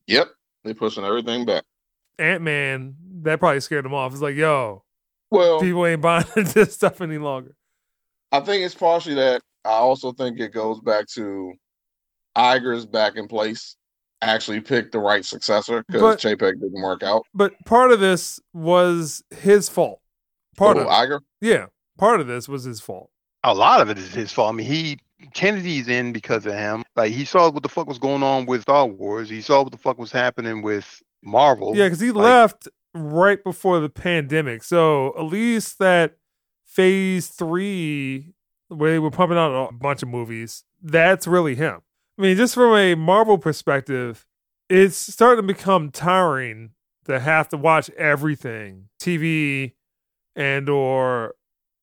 Yep. 0.07 0.29
they're 0.63 0.73
pushing 0.73 1.03
everything 1.03 1.45
back. 1.45 1.63
Ant 2.19 2.41
Man, 2.41 2.95
that 3.23 3.39
probably 3.39 3.59
scared 3.59 3.85
them 3.85 3.93
off. 3.93 4.11
It's 4.13 4.21
like, 4.21 4.35
yo, 4.35 4.83
Well, 5.31 5.59
people 5.59 5.85
ain't 5.85 6.01
buying 6.01 6.25
this 6.35 6.73
stuff 6.73 7.01
any 7.01 7.17
longer. 7.17 7.55
I 8.31 8.39
think 8.41 8.63
it's 8.63 8.75
partially 8.75 9.15
that. 9.15 9.41
I 9.65 9.71
also 9.71 10.11
think 10.13 10.39
it 10.39 10.53
goes 10.53 10.79
back 10.79 11.07
to 11.15 11.53
Iger's 12.37 12.85
back 12.85 13.15
in 13.15 13.27
place. 13.27 13.75
Actually 14.21 14.61
picked 14.61 14.93
the 14.93 14.99
right 14.99 15.23
successor 15.23 15.83
because 15.87 16.17
Chapek 16.17 16.59
didn't 16.59 16.81
work 16.81 17.03
out. 17.03 17.23
But 17.33 17.53
part 17.65 17.91
of 17.91 17.99
this 17.99 18.39
was 18.53 19.23
his 19.29 19.69
fault. 19.69 20.01
Part 20.57 20.77
oh, 20.77 20.81
of 20.81 20.87
Iger. 20.87 21.21
yeah, 21.39 21.67
part 21.97 22.19
of 22.19 22.27
this 22.27 22.49
was 22.49 22.63
his 22.65 22.81
fault. 22.81 23.09
a 23.43 23.53
lot 23.53 23.79
of 23.79 23.89
it 23.89 23.97
is 23.97 24.13
his 24.13 24.31
fault. 24.33 24.53
I 24.53 24.57
mean, 24.57 24.67
he 24.67 24.97
Kennedy's 25.33 25.87
in 25.87 26.11
because 26.11 26.45
of 26.45 26.53
him. 26.53 26.83
Like 26.95 27.11
he 27.11 27.25
saw 27.25 27.49
what 27.49 27.63
the 27.63 27.69
fuck 27.69 27.87
was 27.87 27.99
going 27.99 28.23
on 28.23 28.45
with 28.45 28.63
Star 28.63 28.85
Wars. 28.85 29.29
He 29.29 29.41
saw 29.41 29.63
what 29.63 29.71
the 29.71 29.77
fuck 29.77 29.97
was 29.97 30.11
happening 30.11 30.61
with 30.61 31.01
Marvel. 31.23 31.75
Yeah, 31.75 31.85
because 31.85 31.99
he 31.99 32.11
Like- 32.11 32.23
left 32.23 32.67
right 32.93 33.43
before 33.43 33.79
the 33.79 33.89
pandemic. 33.89 34.63
So 34.63 35.13
at 35.17 35.25
least 35.25 35.79
that 35.79 36.17
phase 36.65 37.27
three, 37.27 38.33
where 38.67 38.91
they 38.91 38.99
were 38.99 39.11
pumping 39.11 39.37
out 39.37 39.69
a 39.69 39.73
bunch 39.73 40.03
of 40.03 40.09
movies, 40.09 40.63
that's 40.81 41.25
really 41.27 41.55
him. 41.55 41.81
I 42.17 42.21
mean, 42.21 42.37
just 42.37 42.55
from 42.55 42.75
a 42.75 42.95
Marvel 42.95 43.37
perspective, 43.37 44.25
it's 44.69 44.97
starting 44.97 45.47
to 45.47 45.53
become 45.53 45.91
tiring 45.91 46.71
to 47.05 47.19
have 47.19 47.47
to 47.49 47.57
watch 47.57 47.89
everything, 47.91 48.89
TV 48.99 49.73
and 50.37 50.69
or 50.69 51.33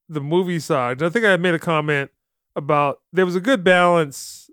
the 0.09 0.21
movie 0.21 0.61
side. 0.61 1.03
I 1.03 1.11
think 1.11 1.27
I 1.27 1.37
made 1.37 1.55
a 1.55 1.59
comment 1.59 2.11
about 2.57 3.01
there 3.13 3.27
was 3.27 3.37
a 3.37 3.41
good 3.41 3.65
balance 3.65 4.49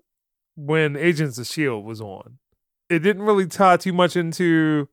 when 0.56 0.96
Agents 0.96 1.38
of 1.38 1.46
Shield 1.46 1.84
was 1.84 2.00
on. 2.00 2.38
It 2.90 2.98
didn't 2.98 3.22
really 3.22 3.46
tie 3.46 3.78
too 3.78 3.92
much 3.92 4.16
into 4.16 4.88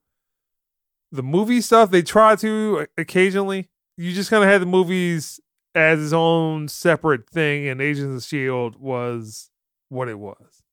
the 1.11 1.23
movie 1.23 1.59
stuff. 1.59 1.91
They 1.91 2.03
tried 2.03 2.39
to 2.39 2.87
occasionally. 2.97 3.69
You 3.97 4.13
just 4.13 4.29
kind 4.29 4.43
of 4.43 4.49
had 4.49 4.61
the 4.61 4.65
movies 4.65 5.41
as 5.75 6.01
its 6.01 6.13
own 6.13 6.67
separate 6.67 7.29
thing, 7.29 7.67
and 7.67 7.81
Agents 7.81 8.23
of 8.23 8.29
Shield 8.29 8.77
was 8.79 9.49
what 9.89 10.07
it 10.07 10.19
was. 10.19 10.63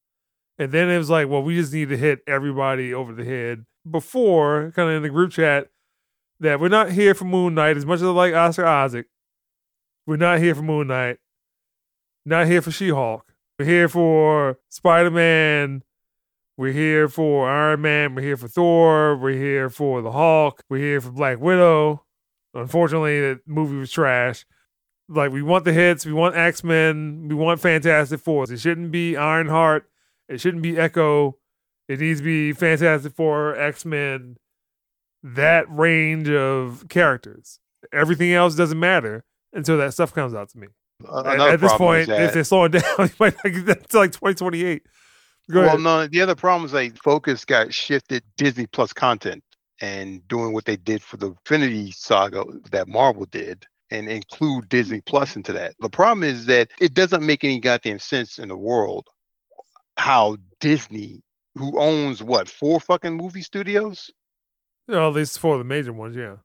And 0.59 0.71
then 0.71 0.89
it 0.89 0.97
was 0.97 1.09
like, 1.09 1.27
well, 1.27 1.43
we 1.43 1.55
just 1.55 1.73
need 1.73 1.89
to 1.89 1.97
hit 1.97 2.21
everybody 2.27 2.93
over 2.93 3.13
the 3.13 3.25
head. 3.25 3.65
Before, 3.89 4.71
kind 4.75 4.89
of 4.89 4.95
in 4.95 5.03
the 5.03 5.09
group 5.09 5.31
chat, 5.31 5.69
that 6.39 6.59
we're 6.59 6.67
not 6.67 6.91
here 6.91 7.13
for 7.13 7.25
Moon 7.25 7.55
Knight 7.55 7.77
as 7.77 7.85
much 7.85 7.97
as 7.97 8.03
I 8.03 8.07
like 8.07 8.33
Oscar 8.33 8.65
Isaac. 8.65 9.07
We're 10.05 10.17
not 10.17 10.39
here 10.39 10.55
for 10.55 10.61
Moon 10.61 10.87
Knight. 10.87 11.17
Not 12.25 12.47
here 12.47 12.61
for 12.61 12.71
She 12.71 12.89
Hulk. 12.89 13.25
We're 13.57 13.65
here 13.65 13.89
for 13.89 14.59
Spider 14.69 15.11
Man. 15.11 15.83
We're 16.57 16.73
here 16.73 17.07
for 17.07 17.49
Iron 17.49 17.81
Man. 17.81 18.15
We're 18.15 18.21
here 18.21 18.37
for 18.37 18.47
Thor. 18.47 19.17
We're 19.17 19.37
here 19.37 19.69
for 19.69 20.01
the 20.01 20.11
Hulk. 20.11 20.63
We're 20.69 20.77
here 20.77 21.01
for 21.01 21.11
Black 21.11 21.39
Widow. 21.39 22.03
Unfortunately, 22.53 23.19
the 23.19 23.39
movie 23.45 23.77
was 23.77 23.91
trash. 23.91 24.45
Like 25.09 25.31
we 25.31 25.41
want 25.41 25.65
the 25.65 25.73
hits. 25.73 26.05
We 26.05 26.13
want 26.13 26.35
X 26.35 26.63
Men. 26.63 27.27
We 27.27 27.35
want 27.35 27.59
Fantastic 27.59 28.19
Four. 28.19 28.51
It 28.51 28.59
shouldn't 28.59 28.91
be 28.91 29.15
Ironheart. 29.15 29.89
It 30.27 30.41
shouldn't 30.41 30.63
be 30.63 30.77
Echo. 30.77 31.37
It 31.87 31.99
needs 31.99 32.19
to 32.19 32.23
be 32.25 32.51
Fantastic 32.51 33.13
Four, 33.13 33.55
X 33.55 33.85
Men, 33.85 34.37
that 35.23 35.65
range 35.69 36.29
of 36.29 36.85
characters. 36.89 37.59
Everything 37.93 38.33
else 38.33 38.55
doesn't 38.55 38.79
matter 38.79 39.23
until 39.53 39.77
that 39.77 39.93
stuff 39.93 40.13
comes 40.13 40.33
out 40.33 40.49
to 40.49 40.57
me. 40.57 40.67
At, 41.03 41.25
another 41.25 41.51
at 41.51 41.61
this 41.61 41.73
point, 41.73 42.09
if 42.09 42.33
they're 42.33 42.43
slowing 42.43 42.71
down, 42.71 42.83
you 42.99 43.09
might 43.19 43.35
not 43.43 43.53
get 43.53 43.65
that 43.67 43.89
to 43.89 43.97
like 43.97 44.11
2028. 44.11 44.83
Go 45.49 45.61
well, 45.61 45.77
no, 45.77 46.07
the 46.07 46.21
other 46.21 46.35
problem 46.35 46.65
is 46.65 46.73
like 46.73 46.97
focus 47.01 47.45
got 47.45 47.73
shifted 47.73 48.23
Disney 48.35 48.67
Plus 48.67 48.91
content 48.91 49.43
and 49.79 50.27
doing 50.27 50.53
what 50.53 50.65
they 50.65 50.75
did 50.75 51.01
for 51.01 51.17
the 51.17 51.27
Infinity 51.27 51.91
Saga 51.91 52.43
that 52.71 52.87
Marvel 52.87 53.25
did 53.25 53.65
and 53.89 54.09
include 54.09 54.67
Disney 54.67 55.01
Plus 55.01 55.35
into 55.35 55.53
that. 55.53 55.75
The 55.79 55.89
problem 55.89 56.23
is 56.23 56.47
that 56.47 56.69
it 56.81 56.93
doesn't 56.93 57.25
make 57.25 57.43
any 57.43 57.59
goddamn 57.59 57.99
sense 57.99 58.39
in 58.39 58.49
the 58.49 58.57
world 58.57 59.07
how 59.97 60.37
Disney, 60.59 61.21
who 61.55 61.79
owns 61.79 62.21
what, 62.21 62.49
four 62.49 62.79
fucking 62.79 63.15
movie 63.15 63.41
studios? 63.41 64.11
Well, 64.87 65.09
at 65.09 65.13
least 65.15 65.39
for 65.39 65.57
the 65.57 65.63
major 65.63 65.93
ones, 65.93 66.15
yeah. 66.15 66.35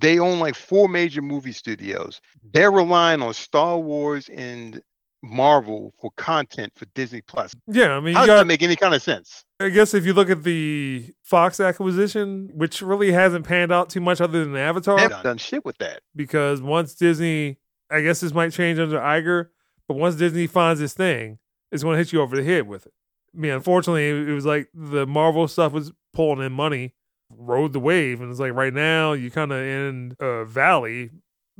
They 0.00 0.18
own 0.18 0.40
like 0.40 0.56
four 0.56 0.88
major 0.88 1.22
movie 1.22 1.52
studios. 1.52 2.20
Mm-hmm. 2.38 2.48
They're 2.52 2.72
relying 2.72 3.22
on 3.22 3.32
Star 3.34 3.78
Wars 3.78 4.28
and 4.28 4.82
Marvel 5.22 5.94
for 6.00 6.10
content 6.16 6.72
for 6.74 6.84
Disney 6.94 7.22
Plus. 7.22 7.54
Yeah, 7.66 7.92
I 7.96 8.00
mean, 8.00 8.14
How 8.14 8.22
you 8.22 8.26
does 8.26 8.34
got, 8.34 8.36
that 8.40 8.46
make 8.46 8.62
any 8.62 8.76
kind 8.76 8.94
of 8.94 9.02
sense? 9.02 9.44
I 9.60 9.68
guess 9.70 9.94
if 9.94 10.04
you 10.04 10.12
look 10.12 10.28
at 10.30 10.42
the 10.42 11.06
Fox 11.22 11.60
acquisition, 11.60 12.50
which 12.54 12.82
really 12.82 13.12
hasn't 13.12 13.46
panned 13.46 13.72
out 13.72 13.88
too 13.88 14.00
much 14.00 14.20
other 14.20 14.44
than 14.44 14.56
Avatar, 14.56 14.96
They 14.96 15.02
haven't 15.02 15.22
done 15.22 15.38
shit 15.38 15.64
with 15.64 15.78
that. 15.78 16.00
because 16.14 16.60
once 16.60 16.94
Disney, 16.94 17.58
I 17.90 18.00
guess 18.02 18.20
this 18.20 18.34
might 18.34 18.52
change 18.52 18.78
under 18.78 18.98
Iger, 18.98 19.48
but 19.88 19.94
once 19.96 20.16
Disney 20.16 20.46
finds 20.46 20.80
this 20.80 20.92
thing, 20.92 21.38
it's 21.70 21.82
going 21.82 21.94
to 21.94 21.98
hit 21.98 22.12
you 22.12 22.20
over 22.20 22.36
the 22.36 22.44
head 22.44 22.66
with 22.66 22.84
it. 22.86 22.92
I 23.34 23.38
mean, 23.38 23.52
unfortunately, 23.52 24.08
it 24.08 24.34
was 24.34 24.44
like 24.44 24.68
the 24.74 25.06
Marvel 25.06 25.48
stuff 25.48 25.72
was 25.72 25.92
pulling 26.12 26.44
in 26.44 26.52
money, 26.52 26.94
rode 27.38 27.72
the 27.72 27.80
wave, 27.80 28.20
and 28.20 28.30
it's 28.30 28.40
like 28.40 28.52
right 28.52 28.72
now 28.72 29.12
you 29.12 29.30
kind 29.30 29.52
of 29.52 29.58
in 29.58 30.16
a 30.20 30.44
valley 30.44 31.10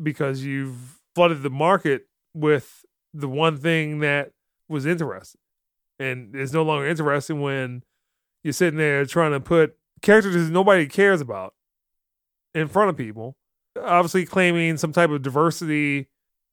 because 0.02 0.45
you've 0.45 1.00
flooded 1.14 1.43
the 1.43 1.50
market 1.50 2.07
with 2.35 2.85
the 3.12 3.28
one 3.28 3.57
thing 3.57 4.00
that 4.00 4.33
was 4.69 4.87
interesting, 4.87 5.40
and 5.99 6.35
it's 6.35 6.52
no 6.52 6.62
longer 6.62 6.87
interesting 6.87 7.40
when 7.40 7.83
you're 8.43 8.52
sitting 8.52 8.78
there 8.78 9.04
trying 9.04 9.33
to 9.33 9.40
put 9.40 9.76
characters 10.02 10.50
nobody 10.50 10.87
cares 10.87 11.21
about 11.21 11.54
in 12.54 12.69
front 12.69 12.90
of 12.90 12.97
people 12.97 13.37
obviously 13.83 14.25
claiming 14.25 14.76
some 14.76 14.93
type 14.93 15.11
of 15.11 15.23
diversity 15.23 16.09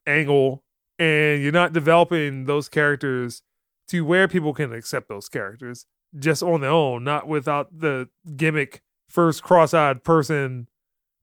angle 0.08 0.63
and 0.98 1.42
you're 1.42 1.51
not 1.51 1.74
developing 1.74 2.46
those 2.46 2.70
characters 2.70 3.44
to 3.88 4.06
where 4.06 4.28
people 4.28 4.54
can 4.54 4.74
accept 4.74 5.10
those 5.10 5.30
characters 5.30 5.86
just 6.18 6.44
on 6.44 6.62
their 6.62 6.70
own, 6.70 7.04
not 7.04 7.28
without 7.28 7.80
the 7.80 8.10
gimmick 8.36 8.82
first 9.12 9.44
cross-eyed 9.44 10.03
person 10.03 10.68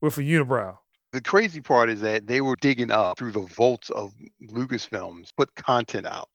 with 0.01 0.17
a 0.17 0.21
unibrow. 0.21 0.77
The 1.11 1.21
crazy 1.21 1.59
part 1.59 1.89
is 1.89 2.01
that 2.01 2.27
they 2.27 2.41
were 2.41 2.55
digging 2.61 2.91
up 2.91 3.17
through 3.17 3.31
the 3.31 3.41
vaults 3.41 3.89
of 3.89 4.13
Lucasfilms, 4.47 5.29
put 5.35 5.53
content 5.55 6.05
out. 6.05 6.29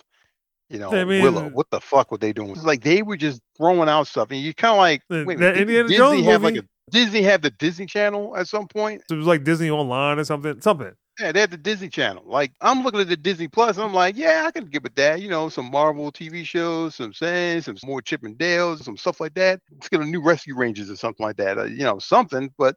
You 0.68 0.78
know, 0.78 0.92
I 0.92 1.04
mean- 1.04 1.22
Willow, 1.22 1.48
what 1.50 1.70
the 1.70 1.80
fuck 1.80 2.10
were 2.10 2.18
they 2.18 2.32
doing? 2.32 2.50
It's 2.50 2.64
like 2.64 2.82
they 2.82 3.02
were 3.02 3.16
just 3.16 3.40
throwing 3.56 3.88
out 3.88 4.06
stuff, 4.08 4.30
and 4.30 4.40
you 4.40 4.52
kind 4.54 4.72
of 4.72 4.78
like, 4.78 5.02
wait, 5.08 5.26
that 5.26 5.38
minute, 5.38 5.58
Indiana 5.58 5.88
Disney 5.88 5.96
Jones 5.96 6.24
have 6.26 6.42
like 6.42 6.56
a 6.56 6.64
Disney 6.90 7.22
have 7.22 7.42
the 7.42 7.50
Disney 7.50 7.86
Channel 7.86 8.36
at 8.36 8.48
some 8.48 8.66
point? 8.66 9.02
So 9.08 9.14
it 9.14 9.18
was 9.18 9.26
like 9.26 9.44
Disney 9.44 9.70
Online 9.70 10.18
or 10.18 10.24
something. 10.24 10.60
Something. 10.60 10.92
Yeah, 11.20 11.30
they 11.30 11.40
had 11.40 11.52
the 11.52 11.56
Disney 11.56 11.88
Channel. 11.88 12.24
Like 12.26 12.52
I'm 12.60 12.82
looking 12.82 13.00
at 13.00 13.08
the 13.08 13.16
Disney 13.16 13.46
Plus, 13.46 13.78
I'm 13.78 13.94
like, 13.94 14.16
yeah, 14.16 14.44
I 14.46 14.50
can 14.50 14.66
get 14.66 14.82
with 14.82 14.96
that. 14.96 15.20
You 15.20 15.28
know, 15.28 15.48
some 15.48 15.70
Marvel 15.70 16.10
TV 16.10 16.44
shows, 16.44 16.96
some 16.96 17.12
saying, 17.12 17.62
some 17.62 17.76
more 17.84 18.02
Chip 18.02 18.24
and 18.24 18.36
Dales, 18.36 18.84
some 18.84 18.96
stuff 18.96 19.20
like 19.20 19.34
that. 19.34 19.60
Let's 19.70 19.88
get 19.88 20.00
a 20.00 20.04
new 20.04 20.20
Rescue 20.20 20.56
Rangers 20.56 20.90
or 20.90 20.96
something 20.96 21.24
like 21.24 21.36
that. 21.36 21.58
Uh, 21.58 21.64
you 21.64 21.84
know, 21.84 22.00
something. 22.00 22.50
But 22.58 22.76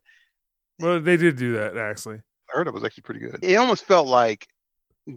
Well, 0.80 1.00
they 1.02 1.18
did 1.18 1.38
do 1.38 1.54
that 1.54 1.78
actually. 1.78 2.18
I 2.18 2.58
heard 2.58 2.68
it 2.68 2.74
was 2.74 2.84
actually 2.84 3.04
pretty 3.04 3.22
good. 3.22 3.40
It 3.42 3.56
almost 3.56 3.86
felt 3.86 4.08
like 4.08 4.48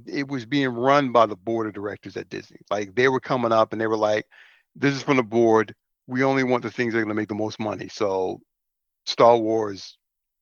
it 0.07 0.29
was 0.29 0.47
being 0.47 0.69
run 0.69 1.13
by 1.13 1.27
the 1.27 1.37
board 1.37 1.67
of 1.67 1.75
directors 1.75 2.17
at 2.17 2.31
Disney. 2.31 2.61
Like 2.71 2.95
they 2.95 3.09
were 3.09 3.21
coming 3.21 3.53
up 3.53 3.73
and 3.73 3.81
they 3.81 3.87
were 3.87 3.97
like, 3.97 4.27
"This 4.75 4.95
is 4.95 5.03
from 5.03 5.19
the 5.19 5.23
board. 5.23 5.75
We 6.07 6.25
only 6.25 6.45
want 6.45 6.63
the 6.63 6.71
things 6.71 6.95
that 6.95 7.01
are 7.01 7.03
going 7.03 7.15
to 7.15 7.21
make 7.21 7.29
the 7.29 7.35
most 7.35 7.61
money." 7.61 7.89
So, 7.89 8.41
Star 9.05 9.37
Wars, 9.37 9.99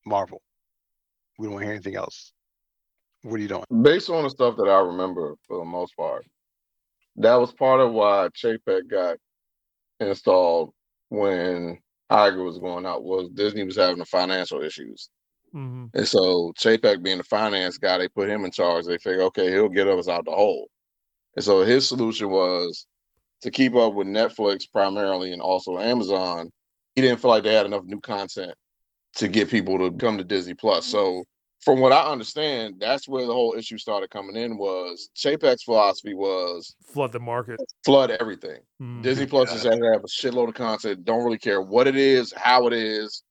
Marvel. 0.07 0.43
We 1.39 1.49
don't 1.49 1.61
hear 1.61 1.73
anything 1.73 1.97
else. 1.97 2.33
What 3.23 3.35
are 3.35 3.39
you 3.39 3.49
doing? 3.49 3.65
Based 3.83 4.11
on 4.11 4.25
the 4.25 4.31
stuff 4.31 4.57
that 4.57 4.69
I 4.69 4.81
remember 4.81 5.35
for 5.47 5.59
the 5.59 5.65
most 5.65 5.97
part, 5.97 6.25
that 7.17 7.35
was 7.35 7.53
part 7.53 7.81
of 7.81 7.93
why 7.93 8.29
Chapek 8.37 8.89
got 8.89 9.19
installed 10.01 10.73
when 11.09 11.79
Iger 12.11 12.45
was 12.45 12.59
going 12.59 12.87
out 12.87 13.03
was 13.03 13.29
Disney 13.35 13.65
was 13.65 13.77
having 13.77 13.99
the 13.99 14.05
financial 14.05 14.63
issues. 14.63 15.11
hmm 15.53 15.87
And 15.95 16.07
so 16.07 16.53
Chapek 16.59 17.03
being 17.03 17.19
the 17.19 17.25
finance 17.25 17.79
guy, 17.79 17.99
they 17.99 18.09
put 18.09 18.31
him 18.31 18.45
in 18.45 18.51
charge. 18.51 18.87
They 18.87 18.99
figure, 18.99 19.23
okay, 19.23 19.51
he'll 19.51 19.69
get 19.69 19.89
us 19.89 20.09
out 20.09 20.25
the 20.25 20.31
hole. 20.31 20.69
And 21.37 21.45
so 21.45 21.63
his 21.63 21.89
solution 21.89 22.31
was 22.31 22.87
to 23.43 23.51
keep 23.51 23.75
up 23.75 23.95
with 23.95 24.07
Netflix 24.07 24.71
primarily 24.71 25.33
and 25.33 25.43
also 25.43 25.79
Amazon. 25.79 26.51
He 26.95 27.03
didn't 27.03 27.21
feel 27.21 27.31
like 27.31 27.45
they 27.45 27.55
had 27.55 27.67
enough 27.67 27.85
new 27.85 28.01
content 28.01 28.55
to 29.17 29.29
get 29.29 29.51
people 29.51 29.79
to 29.79 29.97
come 29.97 30.19
to 30.19 30.25
Disney 30.25 30.55
Plus. 30.55 30.87
So 30.87 31.25
from 31.69 31.81
what 31.81 31.93
I 31.93 32.01
understand, 32.11 32.77
that's 32.79 33.07
where 33.07 33.27
the 33.27 33.33
whole 33.35 33.55
issue 33.55 33.77
started 33.77 34.09
coming 34.09 34.37
in 34.37 34.57
was 34.57 35.11
Chapek's 35.15 35.65
philosophy 35.65 36.15
was 36.15 36.75
Flood 36.95 37.13
the 37.13 37.21
market. 37.21 37.61
flood 37.85 38.11
everything. 38.11 38.61
Mhm. 38.81 39.03
Disney 39.03 39.27
Plus 39.27 39.51
is 39.55 39.65
has 39.65 39.77
to 39.79 39.93
have 39.93 40.03
a 40.03 40.07
shitload 40.07 40.49
of 40.49 40.55
content. 40.55 41.05
Don't 41.05 41.23
really 41.23 41.37
care 41.37 41.61
what 41.61 41.87
it 41.87 41.95
is, 41.95 42.33
how 42.35 42.67
it 42.69 42.73
is, 42.73 43.23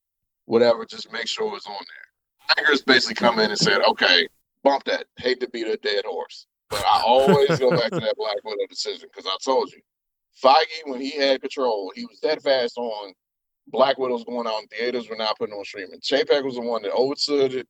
whatever. 0.45 0.85
Just 0.85 1.11
make 1.11 1.27
sure 1.27 1.55
it's 1.57 1.65
on 1.65 1.73
there. 1.73 2.63
Iger's 2.63 2.83
basically 2.83 3.15
come 3.15 3.39
in 3.39 3.49
and 3.49 3.57
said, 3.57 3.81
"Okay, 3.81 4.27
bump 4.61 4.83
that. 4.83 5.07
Hate 5.17 5.39
to 5.39 5.49
beat 5.49 5.65
a 5.65 5.77
dead 5.77 6.05
horse, 6.05 6.45
but 6.69 6.85
I 6.85 7.01
always 7.03 7.57
go 7.57 7.71
back 7.71 7.89
to 7.89 7.99
that 8.01 8.15
Black 8.17 8.37
Widow 8.43 8.67
decision 8.69 9.09
because 9.11 9.25
I 9.25 9.35
told 9.43 9.71
you, 9.71 9.81
Feige 10.43 10.83
when 10.85 11.01
he 11.01 11.09
had 11.09 11.41
control, 11.41 11.91
he 11.95 12.05
was 12.05 12.19
that 12.19 12.43
fast 12.43 12.77
on 12.77 13.15
Black 13.65 13.97
Widow's 13.97 14.25
going 14.25 14.45
out 14.45 14.61
in 14.61 14.67
theaters. 14.67 15.09
We're 15.09 15.15
not 15.15 15.39
putting 15.39 15.55
on 15.55 15.65
streaming. 15.65 15.99
Chapek 16.01 16.43
was 16.43 16.53
the 16.53 16.61
one 16.61 16.83
that 16.83 16.91
overstood 16.91 17.55
it, 17.55 17.67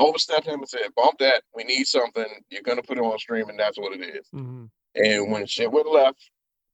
overstepped 0.00 0.46
him 0.46 0.60
and 0.60 0.68
said, 0.68 0.94
"Bump 0.96 1.18
that. 1.18 1.44
We 1.54 1.64
need 1.64 1.84
something. 1.86 2.26
You're 2.50 2.62
gonna 2.62 2.82
put 2.82 2.98
it 2.98 3.04
on 3.04 3.18
stream, 3.18 3.48
and 3.48 3.58
That's 3.58 3.78
what 3.78 3.92
it 3.92 4.02
is." 4.02 4.26
Mhm. 4.34 4.70
And 4.96 5.30
when 5.30 5.46
shit 5.46 5.70
went 5.70 5.86
left, 5.90 6.30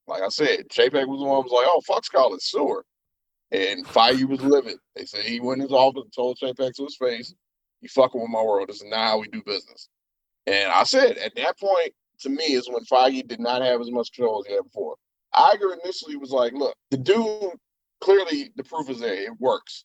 like 0.06 0.22
I 0.22 0.28
said, 0.28 0.68
Chapek 0.68 1.06
was 1.06 1.20
the 1.20 1.26
one 1.26 1.42
was 1.42 1.52
like, 1.52 1.66
oh, 1.68 1.80
fuck 1.86 2.04
Scarlet 2.04 2.40
Sewer. 2.42 2.84
And 3.50 3.86
Feige 3.86 4.24
was 4.24 4.40
livid. 4.40 4.78
They 4.94 5.04
said 5.04 5.24
he 5.24 5.40
went 5.40 5.60
in 5.60 5.68
his 5.68 5.72
office 5.72 6.02
and 6.02 6.12
told 6.12 6.38
Chapek 6.38 6.74
to 6.74 6.84
his 6.84 6.96
face, 6.96 7.34
you 7.80 7.88
fucking 7.88 8.20
with 8.20 8.30
my 8.30 8.42
world. 8.42 8.68
This 8.68 8.76
is 8.76 8.84
not 8.88 9.06
how 9.06 9.18
we 9.18 9.28
do 9.28 9.42
business. 9.44 9.88
And 10.46 10.70
I 10.72 10.84
said, 10.84 11.18
at 11.18 11.34
that 11.36 11.58
point, 11.58 11.92
to 12.20 12.28
me, 12.28 12.44
is 12.44 12.68
when 12.68 12.84
Feige 12.84 13.26
did 13.26 13.40
not 13.40 13.62
have 13.62 13.80
as 13.80 13.90
much 13.90 14.12
control 14.12 14.40
as 14.40 14.46
he 14.46 14.54
had 14.54 14.64
before. 14.64 14.96
Iger 15.34 15.76
initially 15.84 16.16
was 16.16 16.30
like, 16.30 16.52
look, 16.54 16.76
the 16.90 16.96
dude, 16.96 17.52
clearly 18.00 18.52
the 18.56 18.64
proof 18.64 18.88
is 18.88 19.00
there. 19.00 19.14
It 19.14 19.38
works. 19.38 19.84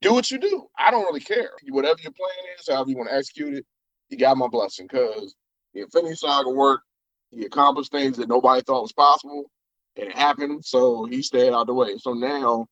Do 0.00 0.12
what 0.12 0.30
you 0.30 0.38
do. 0.38 0.66
I 0.78 0.90
don't 0.90 1.04
really 1.04 1.20
care. 1.20 1.50
Whatever 1.70 1.98
your 2.00 2.12
plan 2.12 2.30
is, 2.58 2.68
however 2.68 2.90
you 2.90 2.96
want 2.96 3.08
to 3.10 3.16
execute 3.16 3.54
it, 3.54 3.66
you 4.10 4.16
got 4.18 4.36
my 4.36 4.46
blessing. 4.48 4.86
Because 4.90 5.34
the 5.74 5.80
Infinity 5.82 6.14
Saga 6.14 6.50
worked. 6.50 6.84
He 7.30 7.44
accomplished 7.44 7.92
things 7.92 8.16
that 8.16 8.28
nobody 8.28 8.62
thought 8.62 8.82
was 8.82 8.92
possible, 8.92 9.50
and 9.96 10.08
it 10.08 10.16
happened. 10.16 10.64
So 10.64 11.04
he 11.04 11.20
stayed 11.22 11.52
out 11.52 11.66
the 11.66 11.74
way. 11.74 11.98
So 11.98 12.14
now, 12.14 12.66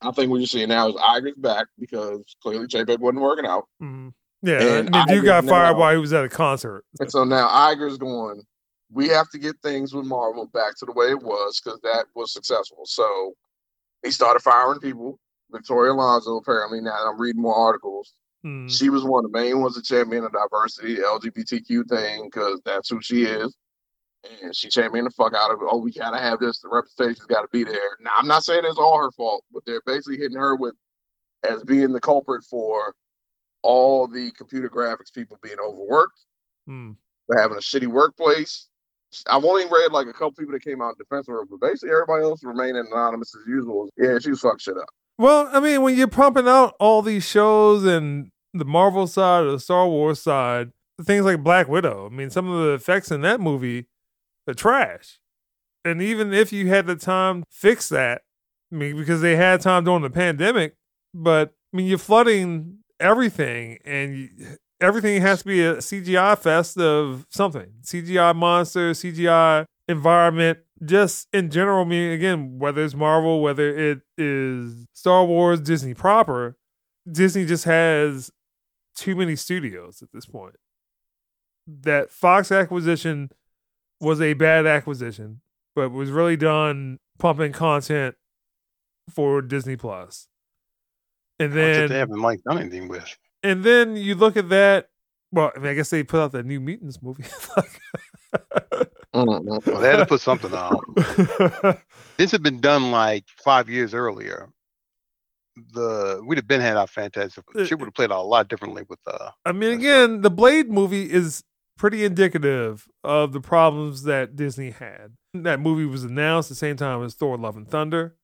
I 0.00 0.10
think 0.12 0.30
what 0.30 0.38
you're 0.38 0.46
seeing 0.46 0.68
now 0.70 0.88
is 0.88 0.94
Iger's 0.94 1.36
back 1.36 1.66
because 1.78 2.22
clearly 2.42 2.66
Chapek 2.66 2.98
wasn't 2.98 3.20
working 3.20 3.44
out, 3.46 3.68
Mhm. 3.80 4.14
Yeah, 4.44 4.60
And 4.60 4.88
the 4.88 5.04
dude 5.06 5.22
Iger 5.22 5.24
got 5.24 5.44
fired 5.44 5.72
now- 5.74 5.78
while 5.78 5.92
he 5.92 5.98
was 6.00 6.12
at 6.12 6.24
a 6.24 6.28
concert. 6.28 6.84
and 6.98 7.10
so 7.12 7.24
now 7.24 7.46
Iger's 7.48 7.98
going. 7.98 8.42
We 8.90 9.08
have 9.08 9.28
to 9.30 9.38
get 9.38 9.56
things 9.62 9.94
with 9.94 10.06
Marvel 10.06 10.46
back 10.46 10.76
to 10.78 10.86
the 10.86 10.92
way 10.92 11.10
it 11.10 11.22
was 11.22 11.60
because 11.60 11.78
that 11.82 12.06
was 12.14 12.32
successful. 12.32 12.84
So 12.84 13.34
he 14.02 14.10
started 14.10 14.40
firing 14.40 14.80
people. 14.80 15.18
Victoria 15.52 15.92
Alonso, 15.92 16.36
apparently, 16.36 16.80
now 16.80 16.90
that 17.04 17.10
I'm 17.10 17.20
reading 17.20 17.42
more 17.42 17.54
articles, 17.54 18.14
Mhm. 18.44 18.68
she 18.70 18.88
was 18.90 19.04
one 19.04 19.24
of 19.24 19.30
the 19.30 19.38
main 19.38 19.60
ones 19.60 19.76
to 19.76 19.82
champion 19.82 20.24
the 20.24 20.30
diversity, 20.30 20.96
LGBTQ 21.00 21.84
thing, 21.88 22.24
because 22.24 22.60
that's 22.64 22.88
who 22.88 23.00
she 23.00 23.24
is. 23.24 23.56
And 24.42 24.54
she 24.54 24.68
championed 24.68 25.06
the 25.06 25.10
fuck 25.10 25.34
out 25.34 25.50
of 25.52 25.60
it. 25.62 25.68
Oh, 25.68 25.78
we 25.78 25.92
gotta 25.92 26.18
have 26.18 26.38
this. 26.40 26.60
The 26.60 26.68
representation's 26.68 27.26
gotta 27.26 27.48
be 27.48 27.64
there. 27.64 27.96
Now, 28.00 28.12
I'm 28.16 28.26
not 28.26 28.44
saying 28.44 28.64
it's 28.64 28.78
all 28.78 28.98
her 28.98 29.10
fault, 29.12 29.44
but 29.52 29.64
they're 29.64 29.82
basically 29.84 30.16
hitting 30.18 30.38
her 30.38 30.54
with 30.56 30.74
as 31.44 31.62
being 31.64 31.92
the 31.92 32.00
culprit 32.00 32.44
for 32.44 32.94
all 33.62 34.06
the 34.06 34.30
computer 34.32 34.68
graphics 34.68 35.12
people 35.12 35.38
being 35.42 35.58
overworked, 35.60 36.24
Hmm. 36.66 36.92
for 37.26 37.36
having 37.36 37.56
a 37.56 37.60
shitty 37.60 37.86
workplace. 37.88 38.68
I've 39.26 39.44
only 39.44 39.66
read 39.66 39.92
like 39.92 40.06
a 40.06 40.12
couple 40.12 40.32
people 40.32 40.52
that 40.52 40.64
came 40.64 40.80
out 40.80 40.90
in 40.90 40.98
defense 40.98 41.28
of 41.28 41.34
her, 41.34 41.44
but 41.44 41.60
basically 41.60 41.90
everybody 41.90 42.24
else 42.24 42.42
remaining 42.42 42.86
anonymous 42.86 43.34
as 43.36 43.46
usual. 43.46 43.90
Yeah, 43.96 44.18
she 44.18 44.30
was 44.30 44.40
fucking 44.40 44.58
shit 44.58 44.76
up. 44.78 44.88
Well, 45.18 45.48
I 45.52 45.60
mean, 45.60 45.82
when 45.82 45.96
you're 45.96 46.08
pumping 46.08 46.48
out 46.48 46.74
all 46.80 47.02
these 47.02 47.24
shows 47.24 47.84
and 47.84 48.30
the 48.54 48.64
Marvel 48.64 49.06
side 49.06 49.44
or 49.44 49.52
the 49.52 49.60
Star 49.60 49.86
Wars 49.88 50.20
side, 50.20 50.70
things 51.02 51.24
like 51.24 51.42
Black 51.42 51.68
Widow, 51.68 52.06
I 52.06 52.14
mean, 52.14 52.30
some 52.30 52.48
of 52.48 52.64
the 52.64 52.72
effects 52.72 53.10
in 53.10 53.20
that 53.22 53.40
movie 53.40 53.86
are 54.48 54.54
trash. 54.54 55.20
And 55.84 56.00
even 56.00 56.32
if 56.32 56.52
you 56.52 56.68
had 56.68 56.86
the 56.86 56.96
time 56.96 57.44
fix 57.50 57.88
that, 57.88 58.22
I 58.72 58.76
mean, 58.76 58.96
because 58.96 59.20
they 59.20 59.36
had 59.36 59.60
time 59.60 59.84
during 59.84 60.02
the 60.02 60.10
pandemic, 60.10 60.76
but 61.12 61.52
I 61.72 61.76
mean, 61.76 61.86
you're 61.86 61.98
flooding 61.98 62.78
everything 63.00 63.78
and 63.84 64.16
you, 64.16 64.28
everything 64.80 65.20
has 65.22 65.40
to 65.40 65.44
be 65.44 65.62
a 65.62 65.76
CGI 65.76 66.38
fest 66.38 66.78
of 66.78 67.26
something 67.30 67.66
CGI 67.84 68.34
monster, 68.34 68.92
CGI 68.92 69.64
environment, 69.88 70.60
just 70.84 71.28
in 71.32 71.50
general. 71.50 71.84
I 71.84 71.88
mean, 71.88 72.12
again, 72.12 72.58
whether 72.58 72.82
it's 72.82 72.94
Marvel, 72.94 73.40
whether 73.40 73.68
it 73.76 74.00
is 74.18 74.86
Star 74.92 75.24
Wars, 75.24 75.60
Disney 75.60 75.94
proper, 75.94 76.56
Disney 77.10 77.44
just 77.46 77.64
has 77.64 78.30
too 78.96 79.16
many 79.16 79.36
studios 79.36 80.02
at 80.02 80.08
this 80.12 80.26
point. 80.26 80.56
That 81.66 82.10
Fox 82.10 82.50
acquisition 82.50 83.30
was 84.00 84.20
a 84.20 84.34
bad 84.34 84.66
acquisition, 84.66 85.40
but 85.76 85.90
was 85.90 86.10
really 86.10 86.36
done 86.36 86.98
pumping 87.18 87.52
content 87.52 88.16
for 89.10 89.40
Disney 89.42 89.76
Plus. 89.76 90.26
And 91.38 91.52
then 91.52 91.88
they 91.88 91.98
haven't 91.98 92.18
Mike 92.18 92.40
done 92.48 92.58
anything 92.58 92.88
with. 92.88 93.16
and 93.42 93.64
then 93.64 93.96
you 93.96 94.14
look 94.14 94.36
at 94.36 94.48
that. 94.50 94.88
Well, 95.30 95.50
I 95.56 95.58
mean, 95.60 95.68
I 95.68 95.74
guess 95.74 95.90
they 95.90 96.02
put 96.02 96.20
out 96.20 96.32
that 96.32 96.44
new 96.44 96.60
Mutants 96.60 97.02
movie. 97.02 97.24
Well, 99.26 99.80
they 99.80 99.88
had 99.88 99.96
to 99.96 100.06
put 100.06 100.20
something 100.20 100.52
out. 100.54 100.84
This 102.18 102.30
had 102.30 102.42
been 102.42 102.60
done 102.60 102.90
like 102.92 103.24
five 103.42 103.68
years 103.68 103.94
earlier. 103.94 104.50
The 105.72 106.22
we'd 106.24 106.36
have 106.36 106.46
been 106.46 106.60
had 106.60 106.76
our 106.76 106.86
Fantastic. 106.86 107.44
Uh, 107.54 107.64
She 107.64 107.74
would 107.74 107.86
have 107.86 107.94
played 107.94 108.12
out 108.12 108.20
a 108.20 108.28
lot 108.28 108.48
differently 108.48 108.84
with 108.88 109.00
uh 109.06 109.30
I 109.44 109.52
mean, 109.52 109.70
That's 109.70 109.80
again, 109.80 110.20
the 110.20 110.30
Blade 110.30 110.70
movie 110.70 111.10
is 111.10 111.42
pretty 111.76 112.04
indicative 112.04 112.86
of 113.02 113.32
the 113.32 113.40
problems 113.40 114.04
that 114.04 114.36
Disney 114.36 114.70
had. 114.70 115.14
That 115.34 115.58
movie 115.58 115.86
was 115.86 116.04
announced 116.04 116.48
the 116.48 116.54
same 116.54 116.76
time 116.76 117.02
as 117.02 117.14
Thor: 117.14 117.36
Love 117.36 117.56
and 117.56 117.68
Thunder, 117.68 118.14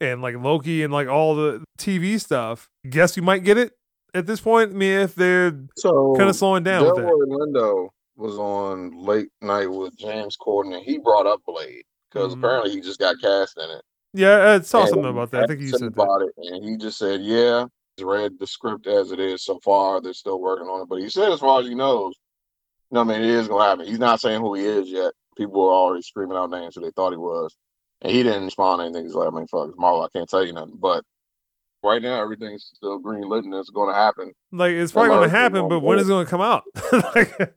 and 0.00 0.20
like 0.20 0.36
Loki 0.36 0.82
and 0.82 0.92
like 0.92 1.08
all 1.08 1.34
the 1.34 1.64
TV 1.78 2.20
stuff. 2.20 2.68
Guess 2.88 3.16
you 3.16 3.22
might 3.22 3.42
get 3.44 3.56
it 3.56 3.72
at 4.14 4.26
this 4.26 4.40
point. 4.40 4.72
I 4.72 4.74
mean, 4.74 5.00
if 5.00 5.14
they're 5.14 5.58
So 5.76 6.14
kind 6.16 6.28
of 6.28 6.36
slowing 6.36 6.64
down 6.64 6.84
with 6.84 6.96
that. 6.96 7.88
Was 8.18 8.36
on 8.36 8.90
late 8.98 9.28
night 9.40 9.70
with 9.70 9.96
James 9.96 10.36
Corden, 10.36 10.74
and 10.74 10.84
he 10.84 10.98
brought 10.98 11.26
up 11.26 11.40
Blade 11.46 11.84
because 12.10 12.34
Mhm. 12.34 12.38
apparently 12.38 12.72
he 12.72 12.80
just 12.80 12.98
got 12.98 13.14
cast 13.20 13.56
in 13.56 13.70
it. 13.70 13.82
Yeah, 14.12 14.54
I 14.54 14.60
saw 14.60 14.80
And 14.80 14.88
something 14.88 15.04
about 15.10 15.30
that. 15.30 15.44
I 15.44 15.46
think 15.46 15.60
he 15.60 15.68
said 15.68 15.82
him 15.82 15.92
that. 15.94 16.28
it, 16.36 16.52
and 16.52 16.64
he 16.64 16.76
just 16.76 16.98
said, 16.98 17.20
"Yeah, 17.20 17.66
he's 17.96 18.04
read 18.04 18.32
the 18.40 18.46
script 18.48 18.88
as 18.88 19.12
it 19.12 19.20
is 19.20 19.44
so 19.44 19.60
far. 19.62 20.00
They're 20.00 20.12
still 20.14 20.40
working 20.40 20.66
on 20.66 20.80
it, 20.82 20.88
but 20.88 20.96
he 20.98 21.08
said 21.08 21.30
as 21.30 21.38
far 21.38 21.60
as 21.60 21.68
he 21.68 21.76
knows, 21.76 22.14
you 22.90 22.96
know, 22.96 23.04
what 23.04 23.14
I 23.14 23.20
mean, 23.20 23.28
it 23.28 23.34
is 23.36 23.46
gonna 23.46 23.62
happen. 23.64 23.86
He's 23.86 24.00
not 24.00 24.20
saying 24.20 24.40
who 24.40 24.54
he 24.54 24.64
is 24.64 24.88
yet. 24.90 25.12
People 25.36 25.62
are 25.68 25.72
already 25.72 26.02
screaming 26.02 26.36
out 26.36 26.50
names 26.50 26.74
who 26.74 26.80
they 26.80 26.90
thought 26.90 27.12
he 27.12 27.18
was, 27.18 27.56
and 28.00 28.10
he 28.10 28.24
didn't 28.24 28.46
respond 28.46 28.80
to 28.80 28.84
anything. 28.86 29.04
He's 29.04 29.14
like, 29.14 29.28
I 29.28 29.30
mean, 29.30 29.46
fuck, 29.46 29.68
it's 29.68 29.78
Marvel. 29.78 30.02
I 30.02 30.08
can't 30.18 30.28
tell 30.28 30.44
you 30.44 30.52
nothing, 30.54 30.76
but." 30.80 31.04
Right 31.80 32.02
now, 32.02 32.20
everything's 32.20 32.72
still 32.74 32.98
green 32.98 33.28
lit 33.28 33.44
and 33.44 33.54
it's 33.54 33.70
going 33.70 33.88
to 33.88 33.94
happen. 33.94 34.32
Like 34.50 34.72
it's 34.72 34.90
probably 34.90 35.10
going 35.10 35.30
to 35.30 35.36
happen, 35.36 35.68
but 35.68 35.78
when 35.78 36.00
is 36.00 36.08
it 36.08 36.10
going 36.10 36.26
to 36.26 36.28
come 36.30 36.40
out? 36.40 36.64
like, 37.14 37.54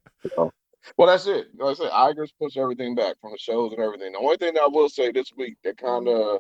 Well, 0.98 1.08
that's 1.08 1.28
it. 1.28 1.48
Like 1.58 1.72
I 1.72 1.74
said, 1.74 1.92
Iger's 1.92 2.32
pushed 2.32 2.58
everything 2.58 2.96
back 2.96 3.16
from 3.22 3.32
the 3.32 3.38
shows 3.38 3.72
and 3.72 3.82
everything. 3.82 4.14
The 4.14 4.20
only 4.20 4.38
thing 4.38 4.54
that 4.56 4.64
I 4.64 4.68
will 4.68 4.90
say 4.90 5.12
this 5.12 5.32
week 5.38 5.58
that 5.64 5.78
kind 5.78 6.08
of 6.08 6.40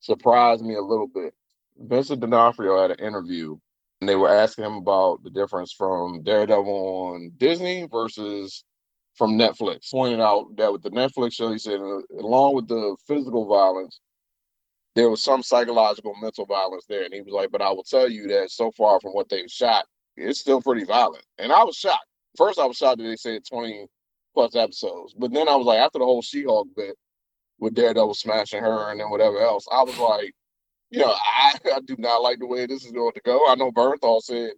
surprised 0.00 0.64
me 0.64 0.74
a 0.76 0.82
little 0.82 1.08
bit, 1.08 1.34
Vincent 1.76 2.20
D'Onofrio 2.20 2.80
had 2.80 2.92
an 2.92 3.04
interview, 3.04 3.56
and 4.00 4.08
they 4.08 4.16
were 4.16 4.28
asking 4.28 4.64
him 4.64 4.74
about 4.74 5.22
the 5.24 5.30
difference 5.30 5.72
from 5.72 6.22
Daredevil 6.22 6.72
on 6.72 7.32
Disney 7.36 7.88
versus 7.90 8.64
from 9.14 9.32
Netflix. 9.32 9.90
Pointed 9.90 10.20
out 10.20 10.56
that 10.56 10.72
with 10.72 10.82
the 10.82 10.90
Netflix 10.90 11.34
show, 11.34 11.52
he 11.52 11.58
said, 11.58 11.80
uh, 11.80 12.00
along 12.18 12.54
with 12.54 12.68
the 12.68 12.96
physical 13.06 13.46
violence, 13.46 14.00
there 14.94 15.10
was 15.10 15.22
some 15.22 15.42
psychological, 15.42 16.14
mental 16.20 16.46
violence 16.46 16.84
there. 16.88 17.04
And 17.04 17.12
he 17.12 17.20
was 17.20 17.32
like, 17.32 17.50
but 17.50 17.62
I 17.62 17.70
will 17.70 17.84
tell 17.84 18.08
you 18.08 18.26
that 18.28 18.50
so 18.50 18.70
far 18.72 19.00
from 19.00 19.12
what 19.12 19.28
they've 19.28 19.50
shot, 19.50 19.84
it's 20.16 20.40
still 20.40 20.62
pretty 20.62 20.84
violent. 20.84 21.24
And 21.38 21.52
I 21.52 21.64
was 21.64 21.76
shocked 21.76 22.06
first 22.36 22.58
I 22.58 22.66
was 22.66 22.76
shocked 22.76 22.98
that 22.98 23.04
they 23.04 23.16
said 23.16 23.42
20 23.48 23.86
plus 24.34 24.54
episodes. 24.56 25.14
But 25.18 25.32
then 25.32 25.48
I 25.48 25.56
was 25.56 25.66
like, 25.66 25.78
after 25.78 25.98
the 25.98 26.04
whole 26.04 26.22
She-Hulk 26.22 26.68
bit 26.76 26.96
with 27.58 27.74
Daredevil 27.74 28.14
smashing 28.14 28.62
her 28.62 28.90
and 28.90 29.00
then 29.00 29.10
whatever 29.10 29.38
else, 29.38 29.66
I 29.70 29.82
was 29.82 29.98
like, 29.98 30.32
you 30.90 31.00
know, 31.00 31.12
I, 31.12 31.54
I 31.74 31.80
do 31.84 31.96
not 31.98 32.22
like 32.22 32.38
the 32.38 32.46
way 32.46 32.66
this 32.66 32.84
is 32.84 32.92
going 32.92 33.12
to 33.12 33.20
go. 33.24 33.48
I 33.48 33.54
know 33.54 33.70
Bernthal 33.70 34.20
said 34.22 34.50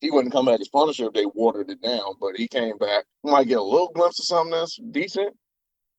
he 0.00 0.10
wouldn't 0.10 0.32
come 0.32 0.46
back 0.46 0.60
as 0.60 0.68
Punisher 0.68 1.06
if 1.06 1.12
they 1.12 1.26
watered 1.26 1.70
it 1.70 1.82
down, 1.82 2.14
but 2.20 2.36
he 2.36 2.46
came 2.48 2.78
back. 2.78 3.04
We 3.22 3.32
might 3.32 3.48
get 3.48 3.58
a 3.58 3.62
little 3.62 3.90
glimpse 3.94 4.20
of 4.20 4.26
something 4.26 4.52
that's 4.52 4.78
decent. 4.90 5.34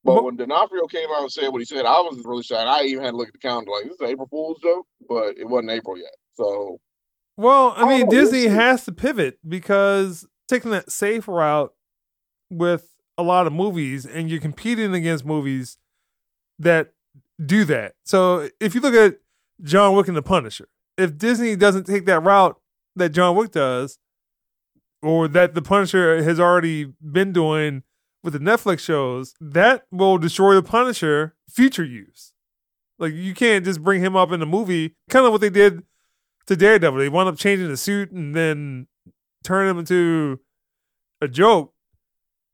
But 0.06 0.24
when 0.24 0.38
D'Onofrio 0.38 0.88
came 0.88 1.10
out 1.14 1.24
and 1.24 1.32
said 1.32 1.50
what 1.50 1.60
he 1.60 1.66
said, 1.66 1.86
I 1.86 2.00
was 2.00 2.22
really 2.24 2.44
shocked. 2.44 2.70
I 2.70 2.86
even 2.86 3.04
had 3.04 3.12
to 3.12 3.18
look 3.18 3.28
at 3.28 3.34
the 3.34 3.40
calendar 3.40 3.72
like, 3.72 3.84
this 3.84 3.94
is 3.94 4.00
an 4.00 4.08
April 4.08 4.30
Fool's 4.32 4.62
joke, 4.64 4.86
but 5.10 5.38
it 5.38 5.48
wasn't 5.48 5.72
April 5.72 5.98
yet. 5.98 6.16
So 6.36 6.80
Well, 7.36 7.74
I 7.76 7.86
mean, 7.86 8.08
Disney 8.08 8.48
has 8.48 8.86
to 8.86 8.94
pivot 8.94 9.40
because 9.46 10.26
taking 10.50 10.72
that 10.72 10.92
safe 10.92 11.28
route 11.28 11.74
with 12.50 12.96
a 13.18 13.24
lot 13.24 13.48
of 13.48 13.54
movies 13.54 14.06
and 14.06 14.30
you're 14.30 14.42
competing 14.42 14.94
against 14.94 15.26
movies 15.26 15.78
that 16.58 16.94
do 17.44 17.64
that. 17.66 17.94
So 18.04 18.50
if 18.60 18.76
you 18.76 18.82
look 18.82 18.94
at 18.94 19.20
John 19.62 19.96
Wick 19.96 20.08
and 20.08 20.18
The 20.18 20.22
Punisher, 20.22 20.68
if 20.98 21.18
Disney 21.18 21.56
doesn't 21.56 21.86
take 21.86 22.06
that 22.06 22.22
route 22.22 22.60
that 22.96 23.10
John 23.10 23.36
Wick 23.36 23.52
does, 23.52 24.00
or 25.02 25.28
that 25.30 25.54
The 25.54 25.62
Punisher 25.62 26.22
has 26.24 26.40
already 26.40 26.92
been 27.02 27.32
doing 27.32 27.84
with 28.24 28.34
the 28.34 28.40
Netflix 28.40 28.80
shows, 28.80 29.34
that 29.40 29.86
will 29.92 30.18
destroy 30.18 30.56
The 30.56 30.64
Punisher 30.64 31.36
future 31.50 31.86
use. 31.86 32.34
Like 32.98 33.14
you 33.14 33.34
can't 33.34 33.64
just 33.64 33.82
bring 33.82 34.02
him 34.04 34.16
up 34.16 34.32
in 34.32 34.42
the 34.42 34.46
movie, 34.46 34.96
kind 35.10 35.26
of 35.26 35.32
what 35.32 35.40
they 35.40 35.50
did 35.50 35.84
to 36.48 36.58
Daredevil. 36.58 37.00
They 37.00 37.08
wound 37.08 37.30
up 37.30 37.38
changing 37.38 37.70
the 37.70 37.78
suit 37.78 38.12
and 38.12 38.36
then 38.36 38.88
turning 39.44 39.72
him 39.72 39.80
into 39.80 40.40
a 41.22 41.28
joke. 41.28 41.74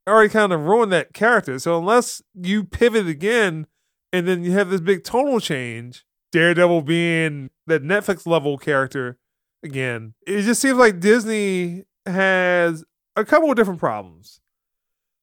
Already 0.07 0.29
kind 0.29 0.53
of 0.53 0.65
ruined 0.65 0.91
that 0.91 1.13
character. 1.13 1.57
So 1.57 1.77
unless 1.77 2.21
you 2.35 2.63
pivot 2.63 3.07
again 3.07 3.65
and 4.13 4.27
then 4.27 4.43
you 4.43 4.51
have 4.51 4.69
this 4.69 4.81
big 4.81 5.03
tonal 5.03 5.39
change, 5.39 6.05
Daredevil 6.31 6.83
being 6.83 7.49
that 7.65 7.83
Netflix 7.83 8.27
level 8.27 8.57
character 8.57 9.17
again, 9.63 10.13
it 10.27 10.43
just 10.43 10.61
seems 10.61 10.77
like 10.77 10.99
Disney 10.99 11.85
has 12.05 12.83
a 13.15 13.25
couple 13.25 13.49
of 13.49 13.55
different 13.55 13.79
problems. 13.79 14.41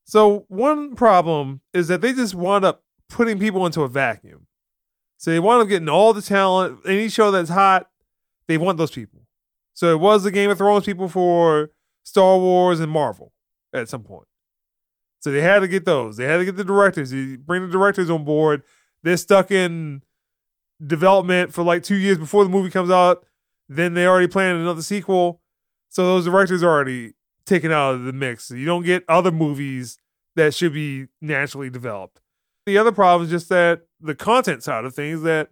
So 0.04 0.46
one 0.48 0.96
problem 0.96 1.60
is 1.72 1.88
that 1.88 2.00
they 2.00 2.12
just 2.12 2.34
wound 2.34 2.64
up 2.64 2.82
putting 3.08 3.38
people 3.38 3.64
into 3.66 3.82
a 3.82 3.88
vacuum. 3.88 4.46
So 5.18 5.30
they 5.30 5.38
wound 5.38 5.62
up 5.62 5.68
getting 5.68 5.88
all 5.88 6.12
the 6.12 6.22
talent. 6.22 6.80
Any 6.84 7.08
show 7.08 7.30
that's 7.30 7.50
hot, 7.50 7.88
they 8.48 8.58
want 8.58 8.78
those 8.78 8.90
people. 8.90 9.20
So 9.74 9.92
it 9.92 10.00
was 10.00 10.22
the 10.22 10.30
Game 10.30 10.50
of 10.50 10.58
Thrones 10.58 10.84
people 10.84 11.08
for 11.08 11.70
Star 12.02 12.38
Wars 12.38 12.80
and 12.80 12.90
Marvel 12.90 13.32
at 13.72 13.88
some 13.88 14.02
point. 14.02 14.26
So 15.20 15.30
they 15.30 15.40
had 15.40 15.60
to 15.60 15.68
get 15.68 15.84
those. 15.84 16.16
They 16.16 16.24
had 16.24 16.38
to 16.38 16.44
get 16.44 16.56
the 16.56 16.64
directors. 16.64 17.12
You 17.12 17.38
bring 17.38 17.62
the 17.62 17.72
directors 17.72 18.10
on 18.10 18.24
board. 18.24 18.62
They're 19.02 19.16
stuck 19.16 19.50
in 19.50 20.02
development 20.84 21.52
for 21.52 21.62
like 21.62 21.82
two 21.82 21.96
years 21.96 22.18
before 22.18 22.44
the 22.44 22.50
movie 22.50 22.70
comes 22.70 22.90
out. 22.90 23.24
Then 23.68 23.94
they 23.94 24.06
already 24.06 24.26
planned 24.26 24.60
another 24.60 24.82
sequel. 24.82 25.40
So 25.88 26.04
those 26.06 26.24
directors 26.24 26.62
are 26.62 26.70
already 26.70 27.14
taken 27.46 27.70
out 27.70 27.94
of 27.94 28.04
the 28.04 28.12
mix. 28.12 28.50
You 28.50 28.66
don't 28.66 28.84
get 28.84 29.04
other 29.08 29.30
movies 29.30 29.98
that 30.34 30.54
should 30.54 30.72
be 30.72 31.06
naturally 31.20 31.70
developed. 31.70 32.20
The 32.66 32.78
other 32.78 32.92
problem 32.92 33.24
is 33.24 33.30
just 33.30 33.48
that 33.48 33.82
the 34.00 34.14
content 34.14 34.62
side 34.62 34.84
of 34.84 34.94
things 34.94 35.22
that 35.22 35.50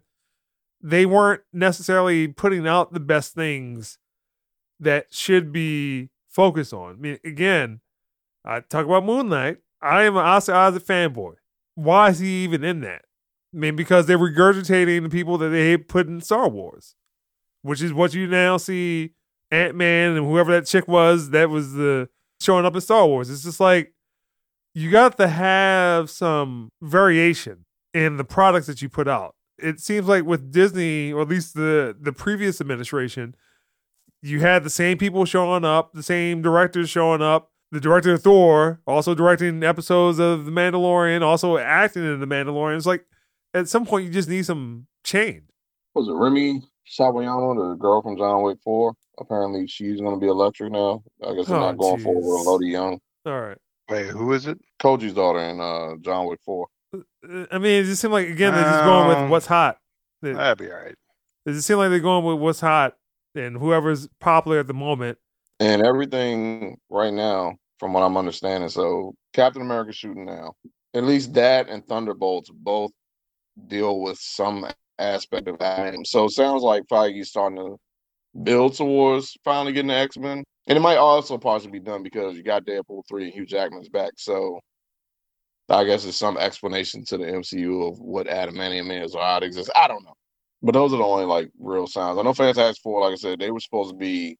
they 0.81 1.05
weren't 1.05 1.41
necessarily 1.53 2.27
putting 2.27 2.67
out 2.67 2.93
the 2.93 2.99
best 2.99 3.33
things 3.33 3.97
that 4.81 5.13
should 5.13 5.51
be 5.51 6.09
focused 6.27 6.73
on. 6.73 6.93
I 6.93 6.95
mean, 6.95 7.19
again, 7.23 7.79
I 8.43 8.59
talk 8.61 8.85
about 8.85 9.05
Moon 9.05 9.29
Knight. 9.29 9.59
I 9.81 10.03
am 10.03 10.17
an 10.17 10.25
Oscar 10.25 10.53
Isaac 10.53 10.83
fanboy. 10.83 11.35
Why 11.75 12.09
is 12.09 12.19
he 12.19 12.43
even 12.43 12.63
in 12.63 12.81
that? 12.81 13.03
I 13.53 13.57
mean, 13.57 13.75
because 13.75 14.05
they're 14.05 14.17
regurgitating 14.17 15.03
the 15.03 15.09
people 15.09 15.37
that 15.37 15.49
they 15.49 15.77
put 15.77 16.07
in 16.07 16.21
Star 16.21 16.49
Wars, 16.49 16.95
which 17.61 17.81
is 17.81 17.93
what 17.93 18.13
you 18.13 18.27
now 18.27 18.57
see 18.57 19.13
Ant 19.51 19.75
Man 19.75 20.15
and 20.15 20.25
whoever 20.25 20.51
that 20.51 20.65
chick 20.65 20.87
was 20.87 21.29
that 21.31 21.49
was 21.49 21.73
the 21.73 22.09
showing 22.39 22.65
up 22.65 22.75
in 22.75 22.81
Star 22.81 23.05
Wars. 23.07 23.29
It's 23.29 23.43
just 23.43 23.59
like 23.59 23.93
you 24.73 24.89
got 24.89 25.17
to 25.17 25.27
have 25.27 26.09
some 26.09 26.69
variation 26.81 27.65
in 27.93 28.17
the 28.17 28.23
products 28.23 28.67
that 28.67 28.81
you 28.81 28.89
put 28.89 29.07
out. 29.07 29.35
It 29.57 29.79
seems 29.79 30.07
like 30.07 30.23
with 30.25 30.51
Disney, 30.51 31.11
or 31.11 31.21
at 31.21 31.29
least 31.29 31.53
the 31.53 31.95
the 31.99 32.13
previous 32.13 32.61
administration, 32.61 33.35
you 34.21 34.39
had 34.41 34.63
the 34.63 34.69
same 34.69 34.97
people 34.97 35.25
showing 35.25 35.65
up, 35.65 35.93
the 35.93 36.03
same 36.03 36.41
directors 36.41 36.89
showing 36.89 37.21
up. 37.21 37.49
The 37.73 37.79
director 37.79 38.13
of 38.13 38.21
Thor, 38.21 38.81
also 38.85 39.15
directing 39.15 39.63
episodes 39.63 40.19
of 40.19 40.43
The 40.43 40.51
Mandalorian, 40.51 41.21
also 41.21 41.57
acting 41.57 42.03
in 42.03 42.19
The 42.19 42.25
Mandalorian. 42.27 42.75
It's 42.75 42.85
like 42.85 43.05
at 43.53 43.69
some 43.69 43.85
point 43.85 44.05
you 44.05 44.11
just 44.11 44.27
need 44.27 44.45
some 44.45 44.87
change. 45.05 45.43
Was 45.95 46.09
it 46.09 46.13
Rina 46.13 46.59
Sawayama, 46.99 47.69
the 47.71 47.75
girl 47.75 48.01
from 48.01 48.17
John 48.17 48.43
Wick 48.43 48.57
Four? 48.61 48.93
Apparently, 49.19 49.67
she's 49.67 50.01
going 50.01 50.13
to 50.13 50.19
be 50.19 50.27
electric 50.27 50.71
now. 50.73 51.01
I 51.25 51.33
guess 51.33 51.47
they're 51.47 51.55
Oh, 51.55 51.59
not 51.61 51.77
going 51.77 52.01
forward 52.01 52.21
with 52.23 52.41
jeez. 52.41 52.45
Lodi 52.45 52.67
Young, 52.67 52.99
All 53.25 53.39
right. 53.41 53.57
Wait, 53.89 54.07
who 54.07 54.33
is 54.33 54.47
it? 54.47 54.59
Koji's 54.81 55.13
daughter 55.13 55.39
in 55.39 55.61
uh, 55.61 55.95
John 56.01 56.27
Wick 56.27 56.39
Four. 56.43 56.67
I 56.93 57.57
mean, 57.57 57.83
it 57.83 57.85
just 57.85 58.01
seemed 58.01 58.11
like 58.13 58.27
again 58.27 58.53
they're 58.53 58.63
just 58.63 58.83
going 58.83 59.07
with 59.07 59.17
Um, 59.17 59.29
what's 59.29 59.45
hot. 59.45 59.77
It, 60.23 60.33
That'd 60.33 60.57
be 60.57 60.69
all 60.69 60.77
right. 60.77 60.95
it 61.45 61.51
just 61.53 61.65
seemed 61.67 61.77
like 61.79 61.89
they're 61.89 61.99
going 61.99 62.25
with 62.25 62.37
what's 62.39 62.59
hot 62.59 62.95
and 63.35 63.57
whoever's 63.57 64.07
popular 64.19 64.59
at 64.59 64.67
the 64.67 64.73
moment. 64.73 65.17
And 65.59 65.85
everything 65.85 66.77
right 66.89 67.13
now, 67.13 67.55
from 67.79 67.93
what 67.93 68.03
I'm 68.03 68.17
understanding, 68.17 68.69
so 68.69 69.13
Captain 69.33 69.61
America 69.61 69.93
shooting 69.93 70.25
now. 70.25 70.53
At 70.93 71.03
least 71.03 71.33
that 71.35 71.69
and 71.69 71.85
Thunderbolts 71.87 72.49
both 72.53 72.91
deal 73.67 74.01
with 74.01 74.17
some 74.19 74.65
aspect 74.99 75.47
of 75.47 75.59
that. 75.59 75.95
So 76.05 76.25
it 76.25 76.31
sounds 76.31 76.63
like 76.63 76.83
Feige's 76.91 77.29
starting 77.29 77.57
to 77.57 77.77
build 78.43 78.75
towards 78.75 79.37
finally 79.43 79.73
getting 79.73 79.89
the 79.89 79.95
X 79.95 80.17
Men. 80.17 80.43
And 80.67 80.77
it 80.77 80.81
might 80.81 80.97
also 80.97 81.37
partially 81.37 81.71
be 81.71 81.79
done 81.79 82.03
because 82.03 82.35
you 82.35 82.43
got 82.43 82.65
Deadpool 82.65 83.03
3 83.09 83.25
and 83.25 83.33
Hugh 83.33 83.45
Jackman's 83.45 83.89
back. 83.89 84.11
So 84.17 84.59
I 85.69 85.83
guess 85.85 86.03
there's 86.03 86.17
some 86.17 86.37
explanation 86.37 87.03
to 87.05 87.17
the 87.17 87.25
MCU 87.25 87.89
of 87.89 87.99
what 87.99 88.27
adamantium 88.27 89.03
is 89.03 89.15
or 89.15 89.21
how 89.21 89.37
it 89.37 89.43
exists. 89.43 89.71
I 89.75 89.87
don't 89.87 90.03
know. 90.03 90.13
But 90.61 90.73
those 90.73 90.93
are 90.93 90.97
the 90.97 91.03
only 91.03 91.25
like 91.25 91.49
real 91.59 91.87
signs. 91.87 92.17
I 92.17 92.21
know 92.21 92.33
Fantastic 92.33 92.81
Four, 92.83 93.01
like 93.01 93.13
I 93.13 93.15
said, 93.15 93.39
they 93.39 93.51
were 93.51 93.59
supposed 93.59 93.91
to 93.91 93.97
be 93.97 94.37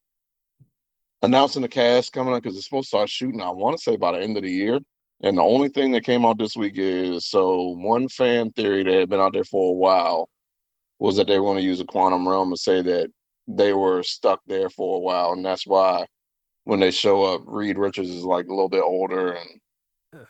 announcing 1.22 1.62
the 1.62 1.68
cast 1.68 2.14
coming 2.14 2.34
up 2.34 2.44
because 2.44 2.56
it's 2.56 2.66
supposed 2.66 2.86
to 2.86 2.98
start 2.98 3.10
shooting. 3.10 3.42
I 3.42 3.50
want 3.50 3.78
to 3.78 3.84
say 3.84 3.96
by 3.96 4.12
the 4.12 4.20
end 4.20 4.38
of 4.38 4.44
the 4.44 4.52
year. 4.52 4.80
And 5.24 5.38
the 5.38 5.44
only 5.44 5.70
thing 5.70 5.92
that 5.92 6.04
came 6.04 6.26
out 6.26 6.40
this 6.40 6.56
week 6.56 6.74
is 6.78 7.28
so 7.28 7.76
one 7.78 8.08
fan 8.08 8.52
theory 8.52 8.84
that 8.84 8.94
had 8.94 9.10
been 9.10 9.20
out 9.20 9.34
there 9.34 9.44
for 9.44 9.70
a 9.70 9.74
while 9.74 10.30
was 10.98 11.16
that 11.18 11.28
they 11.28 11.38
were 11.38 11.46
going 11.46 11.58
to 11.58 11.64
use 11.64 11.80
a 11.80 11.86
quantum 11.86 12.28
realm 12.28 12.50
and 12.50 12.60
say 12.60 12.82
that 12.82 13.10
they 13.48 13.74
were 13.74 14.04
stuck 14.04 14.40
there 14.48 14.70
for 14.70 14.98
a 14.98 15.00
while, 15.00 15.34
and 15.34 15.46
that's 15.46 15.66
why 15.68 16.06
when 16.64 16.80
they 16.80 16.92
show 16.92 17.24
up, 17.24 17.42
Reed 17.46 17.78
Richards 17.78 18.10
is 18.10 18.24
like 18.24 18.46
a 18.46 18.50
little 18.50 18.70
bit 18.70 18.84
older 18.84 19.34
and 19.34 19.50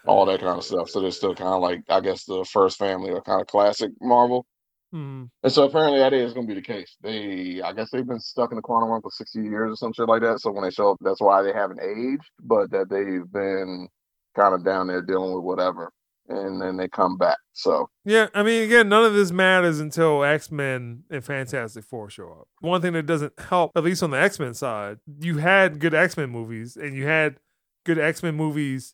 all 0.06 0.26
that 0.26 0.40
kind 0.40 0.58
of 0.58 0.64
stuff. 0.64 0.90
So 0.90 1.02
they're 1.02 1.12
still 1.12 1.36
kind 1.36 1.54
of 1.54 1.62
like 1.62 1.84
I 1.90 2.00
guess 2.00 2.24
the 2.26 2.46
first 2.46 2.78
family 2.78 3.12
or 3.12 3.22
kind 3.22 3.42
of 3.42 3.48
classic 3.48 3.92
Marvel. 4.02 4.46
Hmm. 4.92 5.26
And 5.44 5.52
so 5.52 5.64
apparently 5.64 6.00
that 6.00 6.14
is 6.14 6.34
going 6.34 6.48
to 6.48 6.54
be 6.54 6.60
the 6.60 6.66
case. 6.66 6.98
They, 7.02 7.62
I 7.64 7.72
guess 7.74 7.90
they've 7.92 8.06
been 8.06 8.20
stuck 8.20 8.52
in 8.52 8.58
the 8.58 8.62
quantum 8.62 8.90
realm 8.90 9.02
for 9.02 9.12
60 9.12 9.40
years 9.42 9.72
or 9.72 9.76
some 9.76 9.94
shit 9.94 10.08
like 10.08 10.22
that. 10.22 10.42
So 10.42 10.52
when 10.52 10.64
they 10.64 10.72
show 10.72 10.92
up, 10.92 10.98
that's 11.02 11.22
why 11.22 11.42
they 11.42 11.54
haven't 11.54 11.80
aged, 11.82 12.30
but 12.42 12.72
that 12.72 12.90
they've 12.90 13.32
been 13.32 13.88
kind 14.36 14.54
of 14.54 14.66
down 14.66 14.88
there 14.88 15.02
dealing 15.02 15.34
with 15.34 15.44
whatever. 15.44 15.92
And 16.28 16.62
then 16.62 16.78
they 16.78 16.88
come 16.88 17.18
back. 17.18 17.38
So 17.54 17.90
Yeah, 18.06 18.28
I 18.34 18.44
mean, 18.44 18.64
again, 18.64 18.88
none 18.88 19.04
of 19.04 19.14
this 19.14 19.32
matters 19.32 19.80
until 19.80 20.24
X 20.24 20.52
Men 20.52 21.04
and 21.10 21.26
Fantastic 21.26 21.84
Four 21.84 22.10
show 22.10 22.30
up. 22.30 22.48
One 22.60 22.82
thing 22.82 22.94
that 22.94 23.06
doesn't 23.06 23.38
help, 23.38 23.72
at 23.76 23.84
least 23.84 24.04
on 24.04 24.12
the 24.12 24.20
X 24.20 24.40
Men 24.40 24.54
side, 24.54 25.00
you 25.20 25.40
had 25.40 25.80
good 25.80 25.94
X 25.94 26.16
Men 26.16 26.30
movies, 26.30 26.78
and 26.78 26.96
you 26.96 27.06
had 27.06 27.38
good 27.86 28.00
X 28.00 28.24
Men 28.24 28.36
movies 28.36 28.94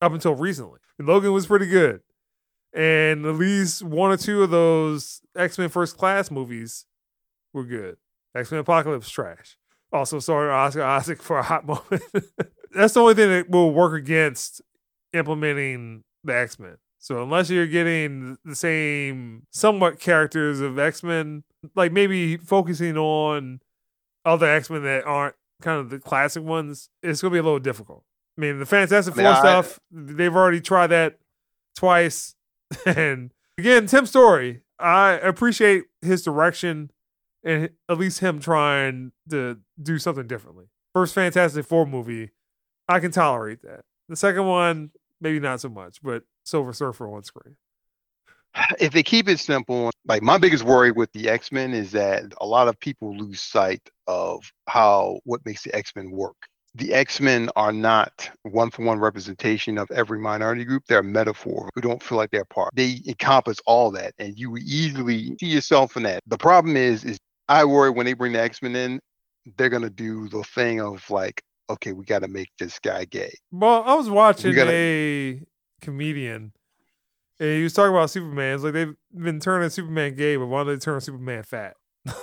up 0.00 0.12
until 0.12 0.34
recently. 0.34 0.80
Logan 0.98 1.32
was 1.32 1.46
pretty 1.46 1.66
good, 1.66 2.00
and 2.74 3.24
at 3.24 3.34
least 3.36 3.82
one 3.82 4.10
or 4.10 4.16
two 4.16 4.42
of 4.42 4.50
those 4.50 5.20
X 5.36 5.56
Men 5.58 5.68
First 5.68 5.96
Class 5.96 6.30
movies 6.30 6.86
were 7.52 7.64
good. 7.64 7.96
X 8.34 8.50
Men 8.50 8.60
Apocalypse 8.60 9.08
trash. 9.08 9.56
Also, 9.92 10.18
sorry 10.18 10.50
Oscar 10.50 10.82
Isaac 10.82 11.22
for 11.22 11.38
a 11.38 11.42
hot 11.42 11.66
moment. 11.66 12.02
That's 12.74 12.94
the 12.94 13.00
only 13.00 13.14
thing 13.14 13.30
that 13.30 13.48
will 13.50 13.70
work 13.72 13.92
against 13.98 14.60
implementing 15.12 16.02
the 16.24 16.36
X 16.36 16.58
Men. 16.58 16.76
So 16.98 17.22
unless 17.22 17.50
you're 17.50 17.66
getting 17.66 18.38
the 18.44 18.56
same 18.56 19.46
somewhat 19.50 20.00
characters 20.00 20.60
of 20.60 20.78
X 20.78 21.02
Men, 21.02 21.44
like 21.76 21.92
maybe 21.92 22.36
focusing 22.36 22.96
on 22.96 23.60
other 24.24 24.46
X 24.46 24.70
Men 24.70 24.82
that 24.84 25.04
aren't 25.04 25.36
kind 25.62 25.78
of 25.78 25.90
the 25.90 25.98
classic 26.00 26.42
ones, 26.42 26.88
it's 27.02 27.22
gonna 27.22 27.32
be 27.32 27.38
a 27.38 27.42
little 27.42 27.60
difficult. 27.60 28.02
I 28.36 28.40
mean, 28.40 28.58
the 28.58 28.66
Fantastic 28.66 29.14
I 29.14 29.16
mean, 29.18 29.26
Four 29.26 29.34
I- 29.34 29.38
stuff, 29.40 29.78
they've 29.92 30.34
already 30.34 30.60
tried 30.60 30.88
that 30.88 31.18
twice. 31.76 32.34
And 32.86 33.32
again, 33.58 33.86
Tim 33.86 34.06
Story, 34.06 34.62
I 34.78 35.12
appreciate 35.12 35.84
his 36.02 36.22
direction 36.22 36.90
and 37.44 37.70
at 37.88 37.98
least 37.98 38.20
him 38.20 38.40
trying 38.40 39.12
to 39.30 39.58
do 39.80 39.98
something 39.98 40.26
differently. 40.26 40.66
First 40.94 41.14
Fantastic 41.14 41.66
Four 41.66 41.86
movie, 41.86 42.30
I 42.88 43.00
can 43.00 43.10
tolerate 43.10 43.62
that. 43.62 43.82
The 44.08 44.16
second 44.16 44.46
one, 44.46 44.90
maybe 45.20 45.40
not 45.40 45.60
so 45.60 45.68
much, 45.68 46.02
but 46.02 46.24
Silver 46.44 46.72
Surfer 46.72 47.12
on 47.12 47.22
screen. 47.24 47.56
if 48.78 48.92
they 48.92 49.02
keep 49.02 49.28
it 49.28 49.40
simple, 49.40 49.90
like 50.06 50.22
my 50.22 50.38
biggest 50.38 50.64
worry 50.64 50.92
with 50.92 51.12
the 51.12 51.28
X 51.28 51.50
Men 51.52 51.72
is 51.72 51.92
that 51.92 52.24
a 52.40 52.46
lot 52.46 52.68
of 52.68 52.78
people 52.78 53.16
lose 53.16 53.40
sight 53.40 53.88
of 54.06 54.44
how 54.68 55.18
what 55.24 55.44
makes 55.44 55.62
the 55.62 55.74
X 55.74 55.92
Men 55.96 56.10
work. 56.10 56.36
The 56.76 56.92
X 56.92 57.20
Men 57.20 57.50
are 57.54 57.72
not 57.72 58.28
one 58.42 58.70
for 58.70 58.84
one 58.84 58.98
representation 58.98 59.78
of 59.78 59.90
every 59.92 60.18
minority 60.18 60.64
group. 60.64 60.82
They're 60.88 60.98
a 60.98 61.04
metaphor 61.04 61.70
who 61.74 61.80
don't 61.80 62.02
feel 62.02 62.18
like 62.18 62.30
they're 62.30 62.44
part. 62.44 62.74
They 62.74 63.00
encompass 63.06 63.58
all 63.66 63.92
that, 63.92 64.14
and 64.18 64.38
you 64.38 64.56
easily 64.56 65.36
see 65.38 65.46
yourself 65.46 65.96
in 65.96 66.02
that. 66.02 66.22
The 66.26 66.38
problem 66.38 66.76
is, 66.76 67.04
is 67.04 67.18
I 67.48 67.64
worry 67.64 67.90
when 67.90 68.06
they 68.06 68.14
bring 68.14 68.32
the 68.32 68.42
X 68.42 68.60
Men 68.60 68.74
in, 68.74 69.00
they're 69.56 69.68
gonna 69.68 69.90
do 69.90 70.28
the 70.28 70.42
thing 70.42 70.80
of 70.80 71.08
like, 71.10 71.42
okay, 71.70 71.92
we 71.92 72.04
got 72.04 72.22
to 72.22 72.28
make 72.28 72.50
this 72.58 72.80
guy 72.80 73.04
gay. 73.04 73.32
Well, 73.52 73.84
I 73.84 73.94
was 73.94 74.10
watching 74.10 74.54
gotta- 74.54 74.72
a 74.72 75.42
comedian 75.80 76.52
and 77.40 77.56
he 77.56 77.62
was 77.62 77.72
talking 77.72 77.94
about 77.94 78.10
Superman. 78.10 78.54
It's 78.54 78.64
like 78.64 78.72
they've 78.72 78.94
been 79.12 79.40
turning 79.40 79.70
Superman 79.70 80.14
gay, 80.14 80.36
but 80.36 80.46
why 80.46 80.64
don't 80.64 80.74
they 80.74 80.78
turn 80.78 81.00
Superman 81.00 81.42
fat? 81.42 81.74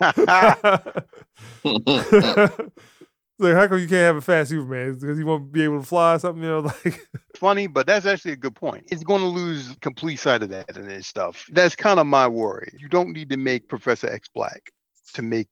like, 3.40 3.54
how 3.54 3.66
come 3.66 3.78
you 3.78 3.88
can't 3.88 4.06
have 4.06 4.16
a 4.16 4.20
fat 4.20 4.48
Superman? 4.48 4.94
Because 4.94 5.18
he 5.18 5.24
won't 5.24 5.50
be 5.50 5.64
able 5.64 5.80
to 5.80 5.86
fly 5.86 6.14
or 6.14 6.18
something, 6.18 6.42
you 6.42 6.48
know? 6.48 6.72
Like, 6.84 7.00
funny, 7.36 7.66
but 7.66 7.86
that's 7.86 8.06
actually 8.06 8.32
a 8.32 8.36
good 8.36 8.54
point. 8.54 8.84
It's 8.90 9.02
going 9.02 9.22
to 9.22 9.26
lose 9.26 9.74
complete 9.80 10.16
sight 10.16 10.42
of 10.42 10.50
that 10.50 10.76
and 10.76 10.88
this 10.88 11.06
stuff. 11.06 11.46
That's 11.50 11.74
kind 11.74 11.98
of 11.98 12.06
my 12.06 12.28
worry. 12.28 12.72
You 12.78 12.88
don't 12.88 13.12
need 13.12 13.30
to 13.30 13.36
make 13.36 13.68
Professor 13.68 14.08
X 14.08 14.28
black 14.28 14.70
to 15.14 15.22
make 15.22 15.48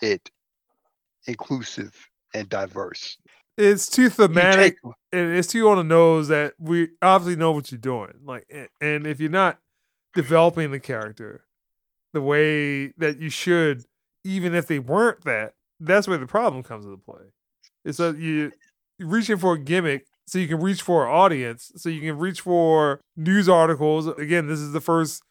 it 0.00 0.30
inclusive 1.26 1.94
and 2.34 2.48
diverse. 2.48 3.18
it's 3.58 3.88
too 3.88 4.08
thematic 4.08 4.76
and 5.12 5.36
it's 5.36 5.48
too 5.48 5.68
on 5.68 5.76
the 5.76 5.84
nose 5.84 6.28
that 6.28 6.54
we 6.58 6.88
obviously 7.02 7.36
know 7.36 7.52
what 7.52 7.70
you're 7.70 7.78
doing. 7.78 8.12
Like, 8.24 8.46
and 8.80 9.06
if 9.06 9.20
you're 9.20 9.30
not 9.30 9.58
developing 10.14 10.70
the 10.70 10.80
character 10.80 11.44
the 12.12 12.22
way 12.22 12.88
that 12.98 13.18
you 13.18 13.30
should, 13.30 13.84
even 14.24 14.54
if 14.54 14.66
they 14.66 14.78
weren't 14.78 15.24
that, 15.24 15.54
that's 15.82 16.08
where 16.08 16.18
the 16.18 16.26
problem 16.26 16.62
comes 16.62 16.84
into 16.84 16.98
play. 16.98 17.22
It's 17.84 17.98
that 17.98 18.18
you 18.18 18.52
reaching 18.98 19.38
for 19.38 19.54
a 19.54 19.58
gimmick 19.58 20.06
so 20.26 20.38
you 20.38 20.48
can 20.48 20.60
reach 20.60 20.82
for 20.82 21.04
an 21.04 21.12
audience, 21.12 21.72
so 21.76 21.88
you 21.88 22.00
can 22.00 22.18
reach 22.18 22.40
for 22.42 23.00
news 23.16 23.48
articles. 23.48 24.06
Again, 24.06 24.46
this 24.46 24.60
is 24.60 24.72
the 24.72 24.80
first 24.80 25.22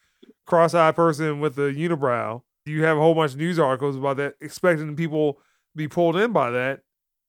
cross-eyed 0.45 0.95
person 0.95 1.39
with 1.39 1.57
a 1.57 1.73
unibrow. 1.73 2.41
You 2.65 2.83
have 2.83 2.97
a 2.97 2.99
whole 2.99 3.15
bunch 3.15 3.31
of 3.31 3.37
news 3.39 3.57
articles 3.57 3.95
about 3.95 4.17
that, 4.17 4.35
expecting 4.41 4.95
people 4.95 5.33
to 5.33 5.77
be 5.77 5.87
pulled 5.87 6.15
in 6.17 6.31
by 6.33 6.51
that 6.51 6.81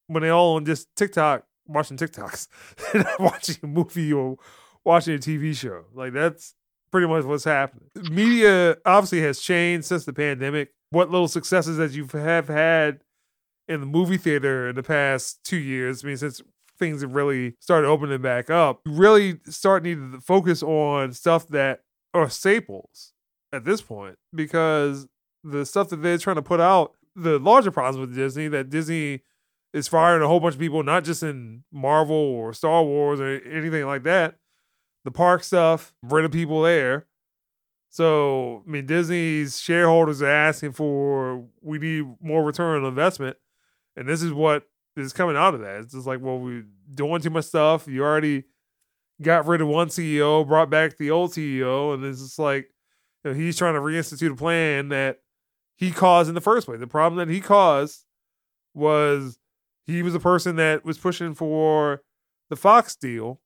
when 0.09 0.23
they 0.23 0.29
all 0.29 0.57
on 0.57 0.65
just 0.65 0.89
TikTok 0.97 1.45
watching 1.67 1.97
TikToks 1.97 2.49
not 2.95 3.21
watching 3.21 3.57
a 3.63 3.67
movie 3.67 4.13
or 4.13 4.37
watching 4.85 5.15
a 5.15 5.19
TV 5.19 5.57
show. 5.57 5.85
Like 5.95 6.13
that's 6.13 6.55
pretty 6.91 7.07
much 7.07 7.25
what's 7.25 7.45
happening. 7.45 7.89
Media 8.11 8.77
obviously 8.85 9.23
has 9.23 9.41
changed 9.41 9.87
since 9.87 10.05
the 10.05 10.13
pandemic. 10.13 10.73
What 10.91 11.11
little 11.11 11.29
successes 11.29 11.79
that 11.79 11.93
you 11.93 12.07
have 12.13 12.49
had 12.49 13.01
in 13.69 13.81
the 13.81 13.87
movie 13.87 14.17
theater 14.17 14.69
in 14.69 14.75
the 14.75 14.83
past 14.83 15.45
two 15.45 15.59
years, 15.59 16.05
I 16.05 16.09
mean, 16.09 16.17
since 16.17 16.43
things 16.79 17.03
have 17.03 17.15
really 17.15 17.55
started 17.61 17.89
opening 17.89 18.21
back 18.21 18.51
up, 18.51 18.81
you 18.87 18.93
really 18.93 19.39
start 19.47 19.83
needing 19.83 20.13
to 20.13 20.21
focus 20.21 20.63
on 20.63 21.13
stuff 21.13 21.47
that 21.49 21.81
are 22.15 22.29
staples 22.29 23.13
at 23.53 23.65
this 23.65 23.81
point 23.81 24.17
because 24.35 25.07
the 25.45 25.65
stuff 25.65 25.89
that 25.91 26.03
they're 26.03 26.19
trying 26.19 26.37
to 26.37 26.43
put 26.43 26.61
out, 26.61 26.93
the 27.15 27.39
larger 27.39 27.71
problems 27.71 27.99
with 27.99 28.15
Disney, 28.15 28.49
that 28.49 28.71
Disney 28.71 29.23
is 29.73 29.89
firing 29.89 30.23
a 30.23 30.29
whole 30.29 30.41
bunch 30.41 30.55
of 30.55 30.61
people, 30.61 30.83
not 30.83 31.05
just 31.05 31.23
in 31.23 31.65
Marvel 31.73 32.17
or 32.17 32.53
Star 32.53 32.83
Wars 32.83 33.21
or 33.21 33.41
anything 33.41 33.87
like 33.87 34.03
that. 34.05 34.37
The 35.05 35.11
park 35.11 35.43
stuff, 35.43 35.95
rid 36.03 36.25
of 36.25 36.31
people 36.31 36.63
there. 36.63 37.07
So, 37.91 38.63
I 38.67 38.71
mean, 38.71 38.87
Disney's 38.87 39.61
shareholders 39.61 40.23
are 40.23 40.29
asking 40.29 40.73
for 40.73 41.45
we 41.61 41.79
need 41.79 42.07
more 42.21 42.45
return 42.45 42.83
on 42.83 42.89
investment. 42.89 43.37
And 43.97 44.09
this 44.09 44.23
is 44.23 44.33
what 44.33 44.65
is 44.97 45.13
coming 45.13 45.37
out 45.37 45.55
of 45.55 45.61
that. 45.61 45.81
It's 45.81 45.95
just 45.95 46.07
like, 46.07 46.21
well, 46.21 46.39
we're 46.39 46.65
doing 46.95 47.21
too 47.21 47.31
much 47.31 47.47
stuff. 47.47 47.87
You 47.87 48.03
already 48.03 48.45
got 49.21 49.47
rid 49.47 49.61
of 49.61 49.69
one 49.69 49.89
CEO, 49.89 50.47
brought 50.47 50.71
back 50.71 50.97
the 50.97 51.11
old 51.11 51.33
CEO, 51.33 51.95
and 51.95 52.05
it's 52.05 52.21
just 52.21 52.39
like 52.39 52.71
You 53.25 53.31
know, 53.31 53.37
he's 53.37 53.57
trying 53.57 53.75
to 53.75 53.81
reinstitute 53.81 54.33
a 54.33 54.37
plan 54.37 54.89
that 54.89 55.19
he 55.77 55.91
caused 55.91 56.29
in 56.29 56.35
the 56.35 56.41
first 56.41 56.67
place. 56.67 56.81
The 56.81 56.87
problem 56.87 57.19
that 57.19 57.33
he 57.33 57.41
caused 57.41 58.05
was 58.75 59.39
he 59.85 60.03
was 60.03 60.15
a 60.15 60.21
person 60.21 60.57
that 60.57 60.85
was 60.85 60.99
pushing 60.99 61.35
for 61.35 62.03
the 62.51 62.57
Fox 62.57 62.95
deal 62.97 63.41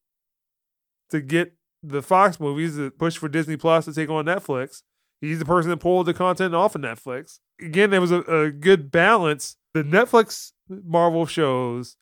to 1.11 1.21
get 1.21 1.55
the 1.83 2.03
Fox 2.03 2.41
movies 2.41 2.77
that 2.77 2.99
push 2.99 3.17
for 3.17 3.29
Disney 3.29 3.57
Plus 3.57 3.85
to 3.85 3.95
take 3.95 4.11
on 4.11 4.25
Netflix. 4.25 4.83
He's 5.21 5.39
the 5.39 5.45
person 5.45 5.71
that 5.71 5.79
pulled 5.79 6.07
the 6.07 6.15
content 6.15 6.55
off 6.55 6.75
of 6.75 6.83
Netflix. 6.83 7.39
Again, 7.61 7.91
there 7.91 8.01
was 8.01 8.13
a, 8.13 8.21
a 8.23 8.51
good 8.51 8.91
balance. 8.91 9.57
The 9.77 9.85
Netflix 9.85 10.53
Marvel 10.71 11.27
shows, 11.27 11.99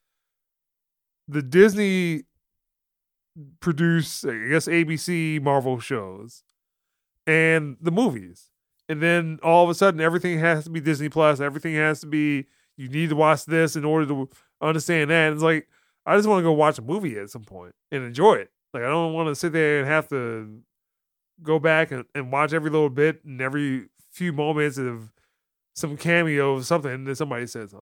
the 1.26 1.42
Disney 1.42 2.22
produce, 3.58 4.24
I 4.24 4.46
guess, 4.48 4.68
ABC 4.68 5.42
Marvel 5.42 5.80
shows, 5.80 6.44
and 7.26 7.76
the 7.80 7.90
movies. 7.90 8.50
And 8.88 9.02
then 9.02 9.40
all 9.42 9.64
of 9.64 9.70
a 9.70 9.74
sudden, 9.74 10.00
everything 10.00 10.38
has 10.38 10.62
to 10.62 10.70
be 10.70 10.80
Disney 10.80 11.08
Plus. 11.08 11.40
Everything 11.40 11.74
has 11.74 12.00
to 12.02 12.06
be, 12.06 12.46
you 12.76 12.88
need 12.88 13.08
to 13.08 13.16
watch 13.16 13.44
this 13.44 13.74
in 13.74 13.84
order 13.84 14.06
to 14.06 14.28
understand 14.60 15.10
that. 15.10 15.26
And 15.26 15.34
it's 15.34 15.42
like, 15.42 15.66
I 16.06 16.14
just 16.14 16.28
want 16.28 16.38
to 16.38 16.44
go 16.44 16.52
watch 16.52 16.78
a 16.78 16.82
movie 16.82 17.18
at 17.18 17.30
some 17.30 17.42
point 17.42 17.74
and 17.90 18.04
enjoy 18.04 18.34
it. 18.34 18.52
Like, 18.72 18.84
I 18.84 18.86
don't 18.86 19.14
want 19.14 19.30
to 19.30 19.34
sit 19.34 19.52
there 19.52 19.80
and 19.80 19.88
have 19.88 20.06
to 20.10 20.60
go 21.42 21.58
back 21.58 21.90
and, 21.90 22.04
and 22.14 22.30
watch 22.30 22.52
every 22.52 22.70
little 22.70 22.88
bit 22.88 23.24
and 23.24 23.40
every 23.40 23.86
few 24.12 24.32
moments 24.32 24.78
of 24.78 25.10
some 25.74 25.96
cameo 25.96 26.54
of 26.54 26.66
something 26.66 26.92
and 26.92 27.06
then 27.06 27.14
somebody 27.14 27.46
says. 27.46 27.72